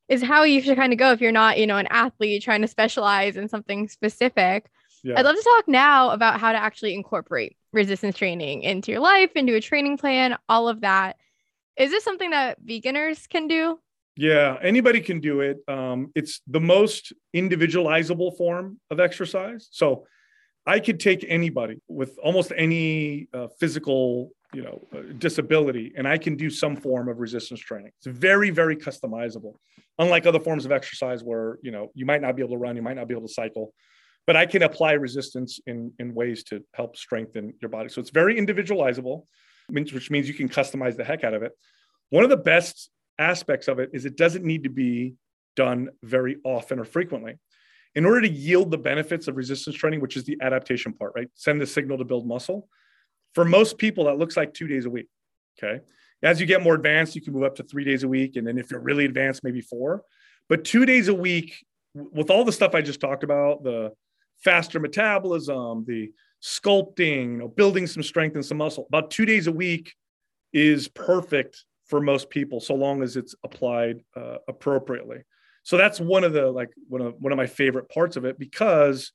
[0.10, 2.62] is how you should kind of go if you're not, you know, an athlete trying
[2.62, 4.70] to specialize in something specific.
[5.04, 5.16] Yeah.
[5.18, 9.32] I'd love to talk now about how to actually incorporate resistance training into your life,
[9.36, 11.18] into a training plan, all of that.
[11.78, 13.80] Is this something that beginners can do?
[14.16, 15.58] Yeah, anybody can do it.
[15.68, 19.70] Um, it's the most individualizable form of exercise.
[19.72, 20.06] So
[20.66, 26.18] I could take anybody with almost any uh, physical, you know, uh, disability, and I
[26.18, 27.92] can do some form of resistance training.
[27.98, 29.56] It's very, very customizable.
[30.00, 32.76] Unlike other forms of exercise, where you know you might not be able to run,
[32.76, 33.74] you might not be able to cycle,
[34.28, 37.90] but I can apply resistance in in ways to help strengthen your body.
[37.90, 39.28] So it's very individualizable,
[39.70, 41.54] which means you can customize the heck out of it.
[42.10, 45.14] One of the best aspects of it is it doesn't need to be
[45.56, 47.36] done very often or frequently.
[47.94, 51.28] In order to yield the benefits of resistance training, which is the adaptation part, right?
[51.36, 52.70] Send the signal to build muscle.
[53.34, 55.08] For most people, that looks like two days a week.
[55.62, 55.82] Okay.
[56.24, 58.36] As you get more advanced, you can move up to three days a week.
[58.36, 60.04] And then if you're really advanced, maybe four.
[60.50, 63.92] But two days a week, with all the stuff I just talked about, the
[64.44, 69.48] faster metabolism, the sculpting, you know, building some strength and some muscle, about two days
[69.48, 69.94] a week
[70.54, 75.20] is perfect for most people, so long as it's applied uh, appropriately.
[75.64, 78.40] So that's one of the like one of one of my favorite parts of it
[78.40, 79.12] because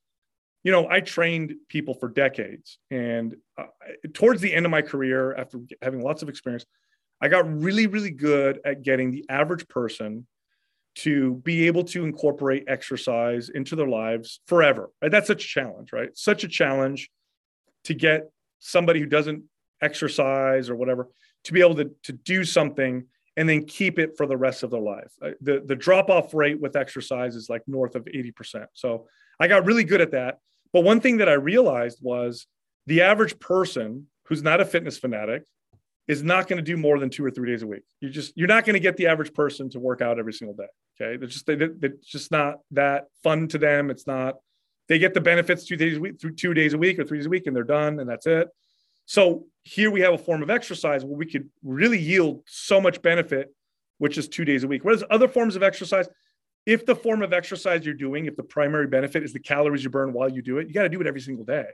[0.67, 3.67] you know I trained people for decades, and uh,
[4.13, 6.67] towards the end of my career, after having lots of experience,
[7.21, 10.27] I got really really good at getting the average person
[10.97, 14.91] to be able to incorporate exercise into their lives forever.
[15.01, 15.13] Right?
[15.13, 16.09] That's such a challenge, right?
[16.15, 17.11] Such a challenge
[17.85, 19.45] to get somebody who doesn't
[19.81, 21.09] exercise or whatever
[21.45, 23.05] to be able to, to do something
[23.37, 25.13] and then keep it for the rest of their life.
[25.23, 28.67] Uh, the, the drop off rate with exercise is like north of 80%.
[28.73, 29.07] So
[29.39, 30.41] I got really good at that.
[30.73, 32.47] But one thing that I realized was
[32.87, 35.45] the average person who's not a fitness fanatic
[36.09, 37.83] is not going to do more than two or three days a week.
[38.01, 40.55] You just you're not going to get the average person to work out every single
[40.55, 40.69] day.
[41.01, 43.91] Okay, they're just they, they're just not that fun to them.
[43.91, 44.37] It's not.
[44.89, 47.19] They get the benefits two days a week through two days a week or three
[47.19, 48.49] days a week, and they're done, and that's it.
[49.07, 53.03] So here we have a form of exercise where we could really yield so much
[53.03, 53.53] benefit,
[53.99, 54.85] which is two days a week.
[54.85, 56.09] Whereas other forms of exercise,
[56.67, 59.91] if the form of exercise you're doing, if the primary benefit is the calories you
[59.91, 61.67] burn while you do it, you got to do it every single day.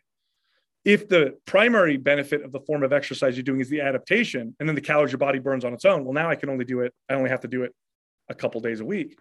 [0.85, 4.69] If the primary benefit of the form of exercise you're doing is the adaptation, and
[4.69, 6.81] then the calories your body burns on its own, well, now I can only do
[6.81, 7.75] it, I only have to do it
[8.29, 9.17] a couple days a week.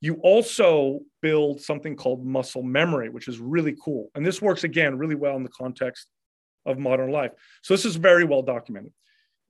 [0.00, 4.10] You also build something called muscle memory, which is really cool.
[4.14, 6.06] And this works again really well in the context
[6.64, 7.32] of modern life.
[7.62, 8.92] So this is very well documented.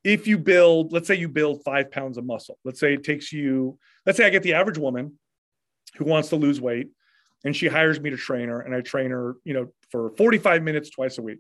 [0.03, 3.33] If you build, let's say you build five pounds of muscle, let's say it takes
[3.33, 5.19] you, let's say I get the average woman
[5.97, 6.89] who wants to lose weight
[7.45, 10.63] and she hires me to train her and I train her, you know, for 45
[10.63, 11.39] minutes twice a week.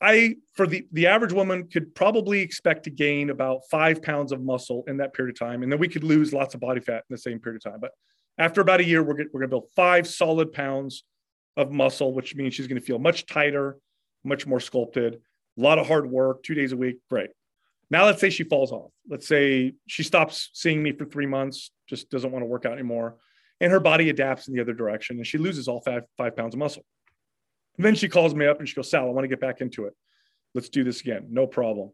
[0.00, 4.42] I for the the average woman could probably expect to gain about five pounds of
[4.42, 7.04] muscle in that period of time, and then we could lose lots of body fat
[7.08, 7.80] in the same period of time.
[7.80, 7.92] But
[8.36, 11.04] after about a year, we're gonna, we're going to build five solid pounds
[11.56, 13.78] of muscle, which means she's going to feel much tighter,
[14.24, 15.20] much more sculpted.
[15.56, 17.30] A lot of hard work, two days a week, great.
[17.90, 18.90] Now let's say she falls off.
[19.08, 22.72] Let's say she stops seeing me for three months, just doesn't want to work out
[22.72, 23.16] anymore,
[23.64, 26.54] and her body adapts in the other direction, and she loses all five five pounds
[26.54, 26.84] of muscle.
[27.78, 29.62] And then she calls me up and she goes, Sal, I want to get back
[29.62, 29.94] into it.
[30.54, 31.28] Let's do this again.
[31.30, 31.90] No problem.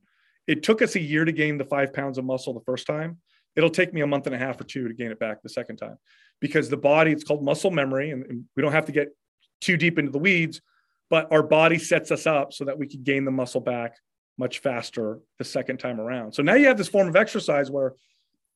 [0.49, 3.19] It took us a year to gain the five pounds of muscle the first time.
[3.55, 5.49] It'll take me a month and a half or two to gain it back the
[5.49, 5.97] second time
[6.41, 8.11] because the body, it's called muscle memory.
[8.11, 9.15] And, and we don't have to get
[9.61, 10.61] too deep into the weeds,
[11.09, 13.95] but our body sets us up so that we can gain the muscle back
[14.39, 16.33] much faster the second time around.
[16.33, 17.95] So now you have this form of exercise where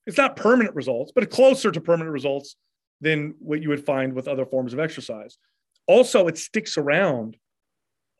[0.04, 2.56] it's not permanent results, but closer to permanent results
[3.00, 5.36] than what you would find with other forms of exercise.
[5.86, 7.36] Also, it sticks around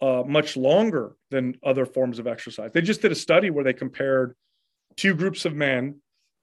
[0.00, 2.70] uh, much longer than other forms of exercise.
[2.72, 4.34] They just did a study where they compared
[4.96, 5.96] two groups of men.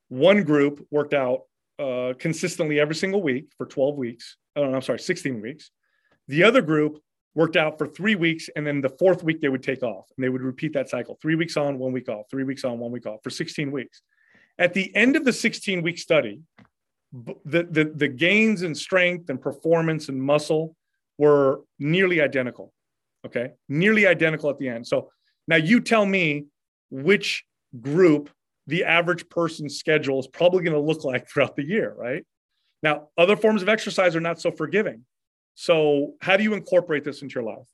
[0.09, 1.41] One group worked out
[1.77, 4.37] uh, consistently every single week for 12 weeks.
[4.55, 5.71] Oh, I'm sorry, 16 weeks.
[6.27, 6.99] The other group
[7.33, 10.23] worked out for three weeks, and then the fourth week they would take off, and
[10.23, 12.91] they would repeat that cycle: three weeks on, one week off, three weeks on, one
[12.91, 14.01] week off for 16 weeks.
[14.57, 16.41] At the end of the 16 week study,
[17.11, 20.75] the, the, the gains in strength and performance and muscle
[21.17, 22.73] were nearly identical.
[23.25, 23.51] Okay.
[23.69, 24.87] Nearly identical at the end.
[24.87, 25.11] So
[25.47, 26.45] now you tell me
[26.89, 27.43] which
[27.79, 28.29] group
[28.67, 32.25] the average person's schedule is probably going to look like throughout the year, right?
[32.83, 35.05] Now, other forms of exercise are not so forgiving.
[35.55, 37.67] So, how do you incorporate this into your life?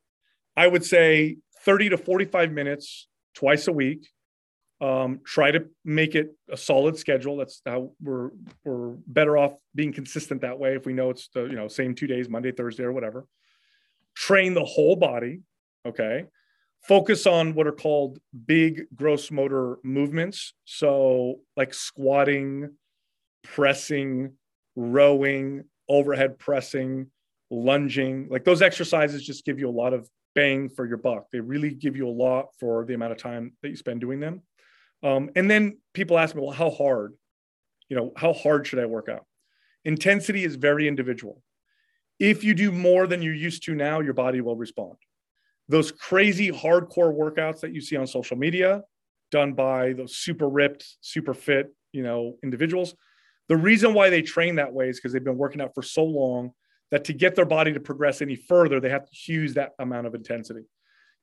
[0.55, 4.07] I would say 30 to 45 minutes twice a week.
[4.79, 7.37] Um, try to make it a solid schedule.
[7.37, 8.29] That's how we're
[8.63, 10.75] we're better off being consistent that way.
[10.75, 13.25] If we know it's the you know same two days, Monday, Thursday, or whatever
[14.17, 15.41] train the whole body.
[15.85, 16.25] Okay.
[16.87, 20.53] Focus on what are called big gross motor movements.
[20.65, 22.71] So, like squatting,
[23.43, 24.33] pressing,
[24.75, 27.07] rowing, overhead pressing,
[27.51, 28.27] lunging.
[28.29, 31.27] Like those exercises just give you a lot of bang for your buck.
[31.31, 34.19] They really give you a lot for the amount of time that you spend doing
[34.19, 34.41] them.
[35.03, 37.13] Um, and then people ask me, well, how hard?
[37.89, 39.25] You know, how hard should I work out?
[39.85, 41.41] Intensity is very individual.
[42.19, 44.95] If you do more than you're used to now, your body will respond.
[45.69, 48.81] Those crazy hardcore workouts that you see on social media,
[49.31, 52.95] done by those super ripped, super fit, you know, individuals.
[53.49, 56.03] The reason why they train that way is because they've been working out for so
[56.03, 56.51] long
[56.91, 60.07] that to get their body to progress any further, they have to use that amount
[60.07, 60.65] of intensity.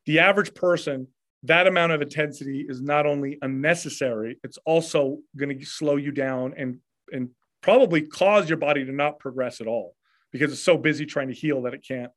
[0.07, 1.09] The average person,
[1.45, 6.55] that amount of intensity is not only unnecessary, it's also going to slow you down
[6.57, 6.79] and
[7.13, 7.31] and
[7.61, 9.95] probably cause your body to not progress at all
[10.33, 12.11] because it's so busy trying to heal that it can't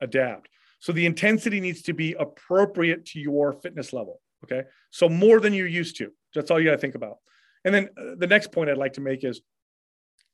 [0.00, 0.48] adapt.
[0.80, 4.20] So the intensity needs to be appropriate to your fitness level.
[4.44, 4.62] Okay.
[4.90, 6.12] So more than you're used to.
[6.34, 7.16] That's all you got to think about.
[7.64, 9.40] And then uh, the next point I'd like to make is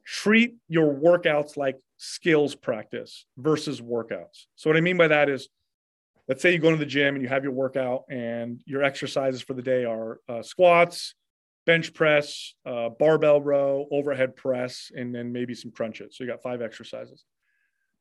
[0.07, 4.46] treat your workouts like skills practice versus workouts.
[4.57, 5.48] So what I mean by that is,
[6.29, 9.43] let's say you go to the gym and you have your workout and your exercises
[9.43, 11.15] for the day are uh, squats,
[11.67, 16.17] bench press, uh, barbell row, overhead press, and then maybe some crunches.
[16.17, 17.25] So you got five exercises.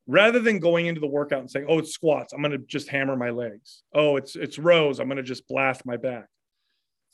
[0.06, 2.88] Rather than going into the workout and saying, "Oh, it's squats," I'm going to just
[2.88, 3.84] hammer my legs.
[3.94, 5.00] Oh, it's it's rows.
[5.00, 6.26] I'm going to just blast my back.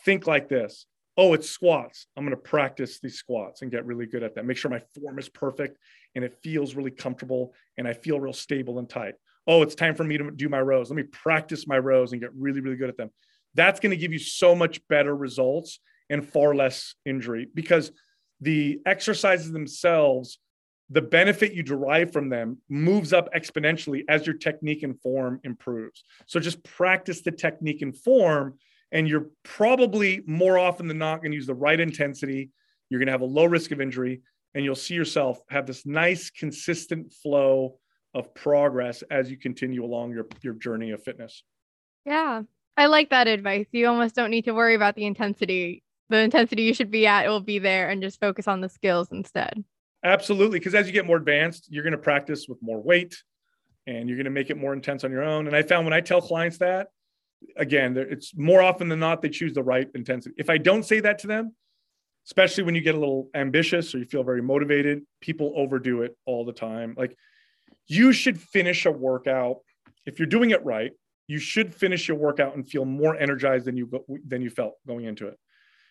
[0.05, 0.87] Think like this.
[1.17, 2.07] Oh, it's squats.
[2.17, 4.47] I'm going to practice these squats and get really good at them.
[4.47, 5.77] Make sure my form is perfect
[6.15, 9.15] and it feels really comfortable and I feel real stable and tight.
[9.51, 10.91] Oh, it's time for me to do my rows.
[10.91, 13.11] Let me practice my rows and get really, really good at them.
[13.55, 17.91] That's going to give you so much better results and far less injury because
[18.41, 20.39] the exercises themselves
[20.89, 26.05] the benefit you derive from them moves up exponentially as your technique and form improves.
[26.27, 28.59] So just practice the technique and form,
[28.93, 32.51] and you're probably more often than not going to use the right intensity.
[32.89, 34.23] You're going to have a low risk of injury,
[34.55, 37.80] and you'll see yourself have this nice, consistent flow
[38.15, 41.43] of progress as you continue along your, your journey of fitness.
[42.05, 42.43] Yeah,
[42.77, 43.67] I like that advice.
[43.73, 47.29] You almost don't need to worry about the intensity the intensity you should be at
[47.29, 49.65] will be there and just focus on the skills instead.
[50.05, 50.59] Absolutely.
[50.59, 53.23] Because as you get more advanced, you're going to practice with more weight
[53.87, 55.47] and you're going to make it more intense on your own.
[55.47, 56.89] And I found when I tell clients that,
[57.57, 60.35] again, it's more often than not, they choose the right intensity.
[60.37, 61.55] If I don't say that to them,
[62.27, 66.17] especially when you get a little ambitious or you feel very motivated, people overdo it
[66.27, 66.95] all the time.
[66.97, 67.17] Like
[67.91, 69.59] you should finish a workout.
[70.07, 70.93] If you're doing it right,
[71.27, 73.89] you should finish your workout and feel more energized than you
[74.27, 75.39] than you felt going into it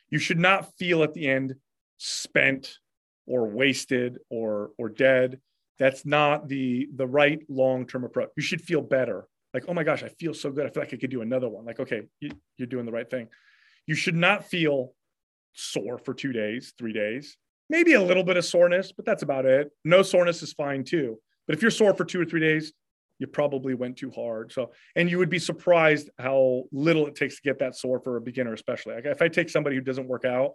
[0.10, 1.56] you should not feel at the end
[1.98, 2.78] spent
[3.26, 5.40] or wasted or or dead
[5.78, 10.04] that's not the the right long-term approach you should feel better like, oh my gosh,
[10.04, 10.66] I feel so good.
[10.66, 11.66] I feel like I could do another one.
[11.66, 13.28] Like, okay, you, you're doing the right thing.
[13.88, 14.94] You should not feel
[15.54, 17.38] sore for two days, three days,
[17.70, 19.72] maybe a little bit of soreness, but that's about it.
[19.84, 21.20] No soreness is fine too.
[21.50, 22.74] But if you're sore for two or three days,
[23.18, 24.52] you probably went too hard.
[24.52, 28.18] So, and you would be surprised how little it takes to get that sore for
[28.18, 28.94] a beginner, especially.
[28.94, 30.54] Like if I take somebody who doesn't work out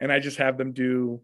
[0.00, 1.20] and I just have them do,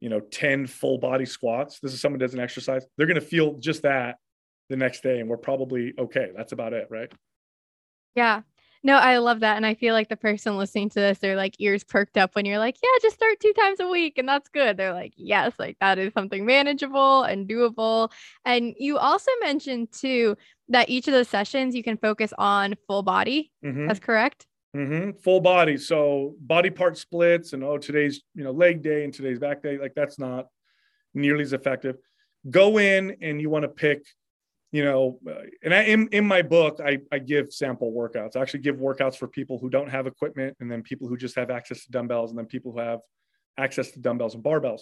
[0.00, 3.54] you know, 10 full body squats, this is someone doesn't exercise, they're going to feel
[3.54, 4.16] just that
[4.68, 5.20] the next day.
[5.20, 6.28] And we're probably okay.
[6.36, 6.88] That's about it.
[6.90, 7.10] Right.
[8.14, 8.42] Yeah.
[8.86, 9.56] No, I love that.
[9.56, 12.44] And I feel like the person listening to this, they're like ears perked up when
[12.44, 14.18] you're like, yeah, just start two times a week.
[14.18, 14.76] And that's good.
[14.76, 18.12] They're like, yes, like that is something manageable and doable.
[18.44, 20.36] And you also mentioned too
[20.68, 23.50] that each of those sessions you can focus on full body.
[23.64, 23.88] Mm-hmm.
[23.88, 24.46] That's correct.
[24.76, 25.18] Mm-hmm.
[25.22, 25.78] Full body.
[25.78, 29.78] So body part splits and, oh, today's, you know, leg day and today's back day.
[29.78, 30.48] Like that's not
[31.14, 31.96] nearly as effective.
[32.50, 34.04] Go in and you want to pick
[34.74, 35.20] you know,
[35.62, 38.34] and I in, in my book, I, I give sample workouts.
[38.34, 41.36] I actually give workouts for people who don't have equipment, and then people who just
[41.36, 42.98] have access to dumbbells, and then people who have
[43.56, 44.80] access to dumbbells and barbells.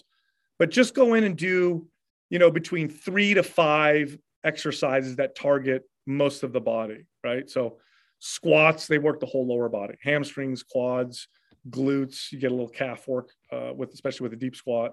[0.59, 1.87] But just go in and do,
[2.31, 7.51] you know, between three to five exercises that target most of the body, right?
[7.51, 7.77] So
[8.19, 11.29] squats, they work the whole lower body, hamstrings, quads,
[11.69, 12.33] glutes.
[12.33, 14.93] You get a little calf work uh, with, especially with a deep squat.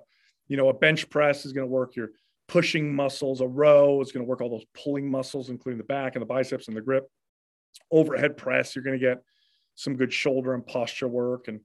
[0.50, 2.10] You know, a bench press is going to work your
[2.50, 3.39] pushing muscles.
[3.39, 6.26] A row is going to work all those pulling muscles, including the back and the
[6.26, 7.10] biceps and the grip.
[7.91, 9.24] Overhead press, you're going to get
[9.76, 11.47] some good shoulder and posture work.
[11.47, 11.62] And,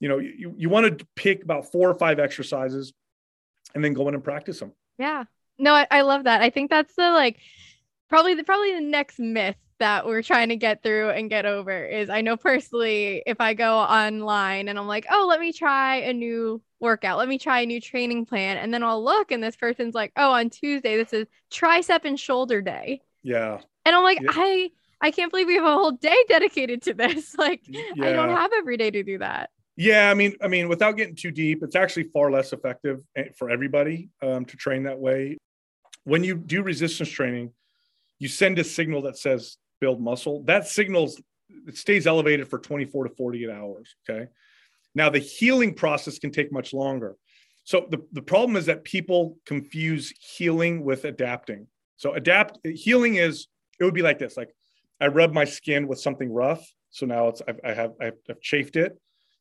[0.00, 2.94] you know, you, you want to pick about four or five exercises
[3.74, 4.72] and then go in and practice them.
[4.96, 5.24] Yeah.
[5.58, 6.40] No, I, I love that.
[6.40, 7.38] I think that's the like
[8.08, 11.84] probably the probably the next myth that we're trying to get through and get over
[11.84, 15.96] is I know personally if I go online and I'm like, oh, let me try
[15.96, 19.42] a new workout, let me try a new training plan, and then I'll look and
[19.42, 23.02] this person's like, oh, on Tuesday this is tricep and shoulder day.
[23.22, 23.60] Yeah.
[23.84, 24.30] And I'm like, yeah.
[24.32, 24.70] I
[25.00, 27.34] I can't believe we have a whole day dedicated to this.
[27.38, 27.82] Like yeah.
[28.02, 29.50] I don't have every day to do that.
[29.76, 33.28] Yeah, I mean, I mean, without getting too deep, it's actually far less effective eh,
[33.36, 35.38] for everybody um, to train that way.
[36.02, 37.52] When you do resistance training,
[38.18, 40.42] you send a signal that says build muscle.
[40.42, 41.20] That signals
[41.66, 43.94] it stays elevated for 24 to 48 hours.
[44.08, 44.28] Okay.
[44.98, 47.14] Now the healing process can take much longer.
[47.62, 51.68] So the, the problem is that people confuse healing with adapting.
[51.98, 53.46] So adapt healing is
[53.78, 54.52] it would be like this: like
[55.00, 58.74] I rub my skin with something rough, so now it's I've, I have I've chafed
[58.74, 58.98] it.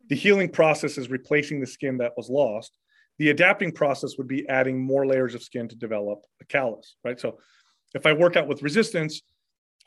[0.09, 2.77] The healing process is replacing the skin that was lost.
[3.17, 7.19] The adapting process would be adding more layers of skin to develop a callus, right?
[7.19, 7.39] So
[7.95, 9.23] if I work out with resistance,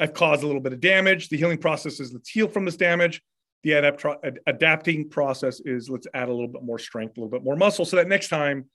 [0.00, 1.28] I've caused a little bit of damage.
[1.28, 3.22] The healing process is let's heal from this damage.
[3.62, 7.44] The adapt- adapting process is let's add a little bit more strength, a little bit
[7.44, 8.66] more muscle, so that next time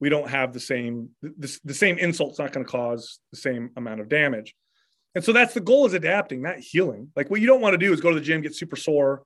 [0.00, 3.70] we don't have the same the, the same insult's not going to cause the same
[3.76, 4.54] amount of damage.
[5.14, 7.10] And so that's the goal is adapting, not healing.
[7.16, 9.24] Like what you don't want to do is go to the gym, get super sore,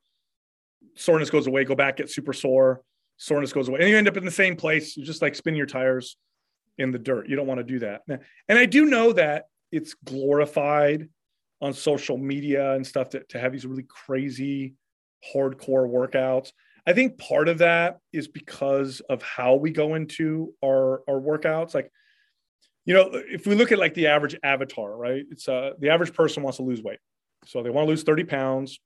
[0.95, 2.83] soreness goes away, go back, get super sore,
[3.19, 4.97] soreness goes away, and you end up in the same place.
[4.97, 6.17] You just like spin your tires
[6.79, 7.29] in the dirt.
[7.29, 8.03] You don't want to do that.
[8.49, 11.09] And I do know that it's glorified
[11.61, 14.75] on social media and stuff to, to have these really crazy
[15.35, 16.53] hardcore workouts.
[16.87, 21.75] I think part of that is because of how we go into our our workouts.
[21.75, 21.91] Like,
[22.85, 25.25] you know, if we look at like the average avatar, right?
[25.31, 26.99] It's uh the average person wants to lose weight.
[27.47, 28.81] So they want to lose 30 pounds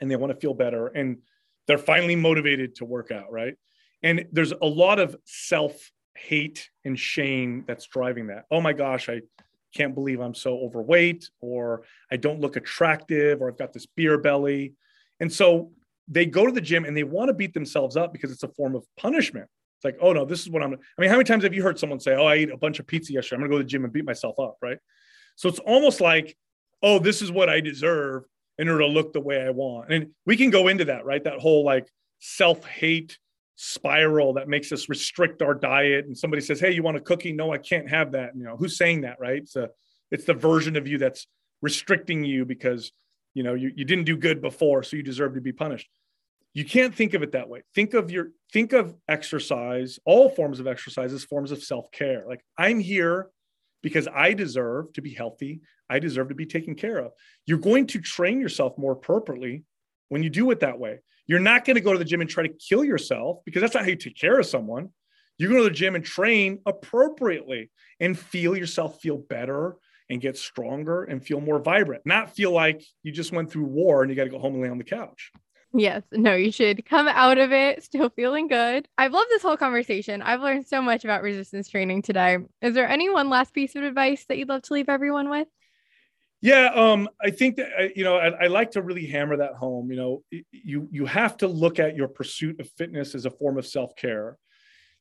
[0.00, 0.88] and they want to feel better.
[0.88, 1.18] And
[1.66, 3.54] they're finally motivated to work out, right?
[4.02, 8.44] And there's a lot of self-hate and shame that's driving that.
[8.50, 9.20] Oh my gosh, I
[9.74, 14.18] can't believe I'm so overweight, or I don't look attractive, or I've got this beer
[14.18, 14.74] belly.
[15.22, 15.70] And so
[16.08, 18.48] they go to the gym and they want to beat themselves up because it's a
[18.48, 19.48] form of punishment.
[19.78, 20.74] It's like, oh no, this is what I'm.
[20.74, 22.80] I mean, how many times have you heard someone say, "Oh, I ate a bunch
[22.80, 23.36] of pizza yesterday.
[23.36, 24.78] I'm gonna go to the gym and beat myself up," right?
[25.36, 26.36] So it's almost like,
[26.82, 28.24] oh, this is what I deserve
[28.58, 29.92] in order to look the way I want.
[29.92, 31.22] And we can go into that, right?
[31.22, 33.16] That whole like self hate
[33.54, 37.32] spiral that makes us restrict our diet and somebody says hey you want a cookie
[37.32, 39.68] no i can't have that you know who's saying that right it's a
[40.10, 41.28] it's the version of you that's
[41.60, 42.90] restricting you because
[43.34, 45.88] you know you, you didn't do good before so you deserve to be punished.
[46.54, 47.62] You can't think of it that way.
[47.74, 52.24] Think of your think of exercise all forms of exercise as forms of self-care.
[52.26, 53.30] Like i'm here
[53.82, 55.60] because i deserve to be healthy.
[55.88, 57.12] I deserve to be taken care of.
[57.46, 59.64] You're going to train yourself more appropriately
[60.08, 61.00] when you do it that way.
[61.26, 63.74] You're not going to go to the gym and try to kill yourself because that's
[63.74, 64.90] not how you take care of someone.
[65.38, 67.70] You go to the gym and train appropriately
[68.00, 69.76] and feel yourself feel better
[70.10, 74.02] and get stronger and feel more vibrant, not feel like you just went through war
[74.02, 75.30] and you got to go home and lay on the couch.
[75.74, 78.86] Yes, no, you should come out of it still feeling good.
[78.98, 80.20] I've loved this whole conversation.
[80.20, 82.38] I've learned so much about resistance training today.
[82.60, 85.48] Is there any one last piece of advice that you'd love to leave everyone with?
[86.42, 89.92] Yeah, um, I think that you know I, I, like to really hammer that home.
[89.92, 93.58] You know, you you have to look at your pursuit of fitness as a form
[93.58, 94.36] of self care.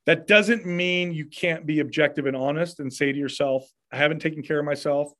[0.05, 4.19] That doesn't mean you can't be objective and honest and say to yourself, "I haven't
[4.19, 5.11] taken care of myself.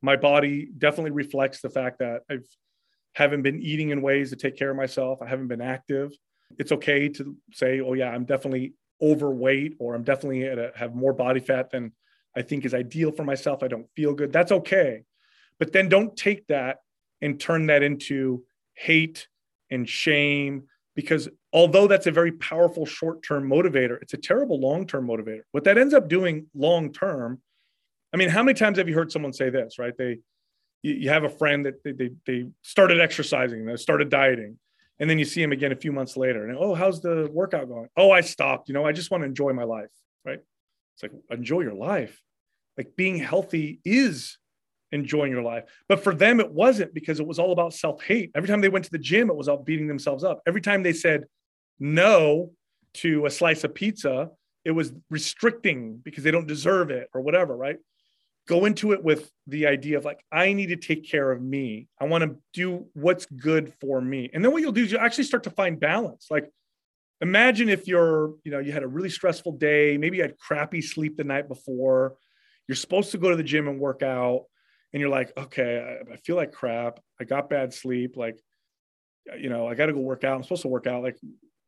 [0.00, 2.46] My body definitely reflects the fact that I've
[3.14, 5.20] haven't been eating in ways to take care of myself.
[5.20, 6.12] I haven't been active.
[6.58, 10.94] It's okay to say, "Oh yeah, I'm definitely overweight or I'm definitely at a, have
[10.94, 11.92] more body fat than
[12.36, 13.62] I think is ideal for myself.
[13.62, 14.32] I don't feel good.
[14.32, 15.04] That's okay.
[15.58, 16.78] But then don't take that
[17.20, 19.28] and turn that into hate
[19.70, 20.68] and shame
[21.00, 25.42] because although that's a very powerful short-term motivator, it's a terrible long-term motivator.
[25.52, 27.40] What that ends up doing long-term,
[28.12, 29.96] I mean, how many times have you heard someone say this, right?
[29.96, 30.18] They
[30.82, 34.58] you, have a friend that they, they, they started exercising, they started dieting,
[35.00, 37.66] and then you see him again a few months later and oh how's the workout
[37.66, 39.90] going oh i stopped you know i just want to enjoy my life
[40.24, 40.40] right
[40.94, 42.20] it's like enjoy your life
[42.76, 44.38] like being healthy is
[44.92, 45.64] enjoying your life.
[45.88, 48.32] But for them it wasn't because it was all about self-hate.
[48.34, 50.40] Every time they went to the gym it was all beating themselves up.
[50.46, 51.24] Every time they said
[51.78, 52.50] no
[52.94, 54.30] to a slice of pizza
[54.64, 57.78] it was restricting because they don't deserve it or whatever right?
[58.48, 61.88] Go into it with the idea of like i need to take care of me.
[62.00, 64.30] I want to do what's good for me.
[64.32, 66.26] And then what you'll do is you actually start to find balance.
[66.30, 66.50] Like
[67.20, 70.82] imagine if you're you know you had a really stressful day maybe you had crappy
[70.82, 72.16] sleep the night before.
[72.66, 74.44] You're supposed to go to the gym and work out
[74.92, 78.38] and you're like okay i, I feel like crap i got bad sleep like
[79.32, 81.16] uh, you know i got to go work out i'm supposed to work out like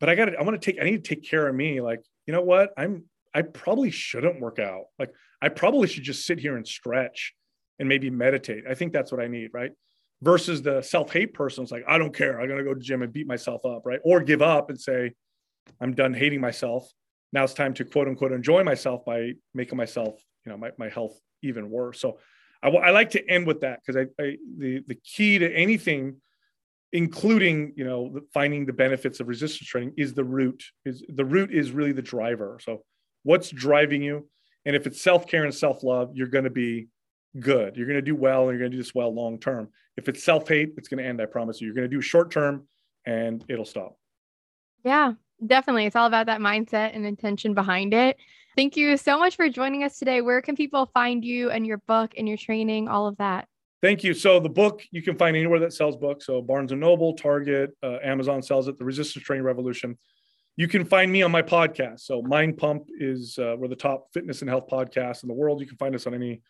[0.00, 1.80] but i got to i want to take i need to take care of me
[1.80, 3.04] like you know what i'm
[3.34, 4.84] I probably shouldn't work out.
[4.98, 7.34] Like I probably should just sit here and stretch
[7.78, 8.64] and maybe meditate.
[8.68, 9.72] I think that's what I need, right?
[10.20, 12.40] Versus the self-hate person is like, I don't care.
[12.40, 14.00] I'm gonna go to gym and beat myself up, right?
[14.04, 15.12] Or give up and say,
[15.80, 16.88] I'm done hating myself.
[17.32, 20.88] Now it's time to quote unquote enjoy myself by making myself, you know, my, my
[20.88, 22.00] health even worse.
[22.00, 22.18] So
[22.62, 26.16] I, I like to end with that because I, I the the key to anything
[26.92, 31.52] including you know finding the benefits of resistance training is the root is the root
[31.52, 32.58] is really the driver.
[32.62, 32.84] So
[33.22, 34.28] what's driving you?
[34.64, 36.88] And if it's self-care and self-love you're going to be
[37.40, 37.76] good.
[37.76, 40.08] You're going to do well and you're going to do this well long term if
[40.08, 41.66] it's self-hate it's going to end i promise you.
[41.66, 42.68] You're going to do short term
[43.06, 43.96] and it'll stop.
[44.84, 45.14] Yeah
[45.46, 45.86] definitely.
[45.86, 48.16] It's all about that mindset and intention behind it
[48.56, 51.78] thank you so much for joining us today where can people find you and your
[51.86, 53.46] book and your training all of that
[53.82, 54.14] Thank you.
[54.14, 56.26] So the book you can find anywhere that sells books.
[56.26, 58.78] So Barnes and Noble, Target, uh, Amazon sells it.
[58.78, 59.98] The Resistance Training Revolution.
[60.54, 62.00] You can find me on my podcast.
[62.00, 65.60] So Mind Pump is uh, we're the top fitness and health podcast in the world.
[65.60, 66.42] You can find us on any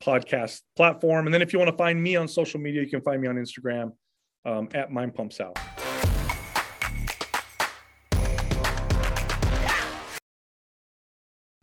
[0.00, 1.26] podcast platform.
[1.26, 3.26] And then if you want to find me on social media, you can find me
[3.26, 3.92] on Instagram
[4.44, 5.54] um, at Mind Pump Sal.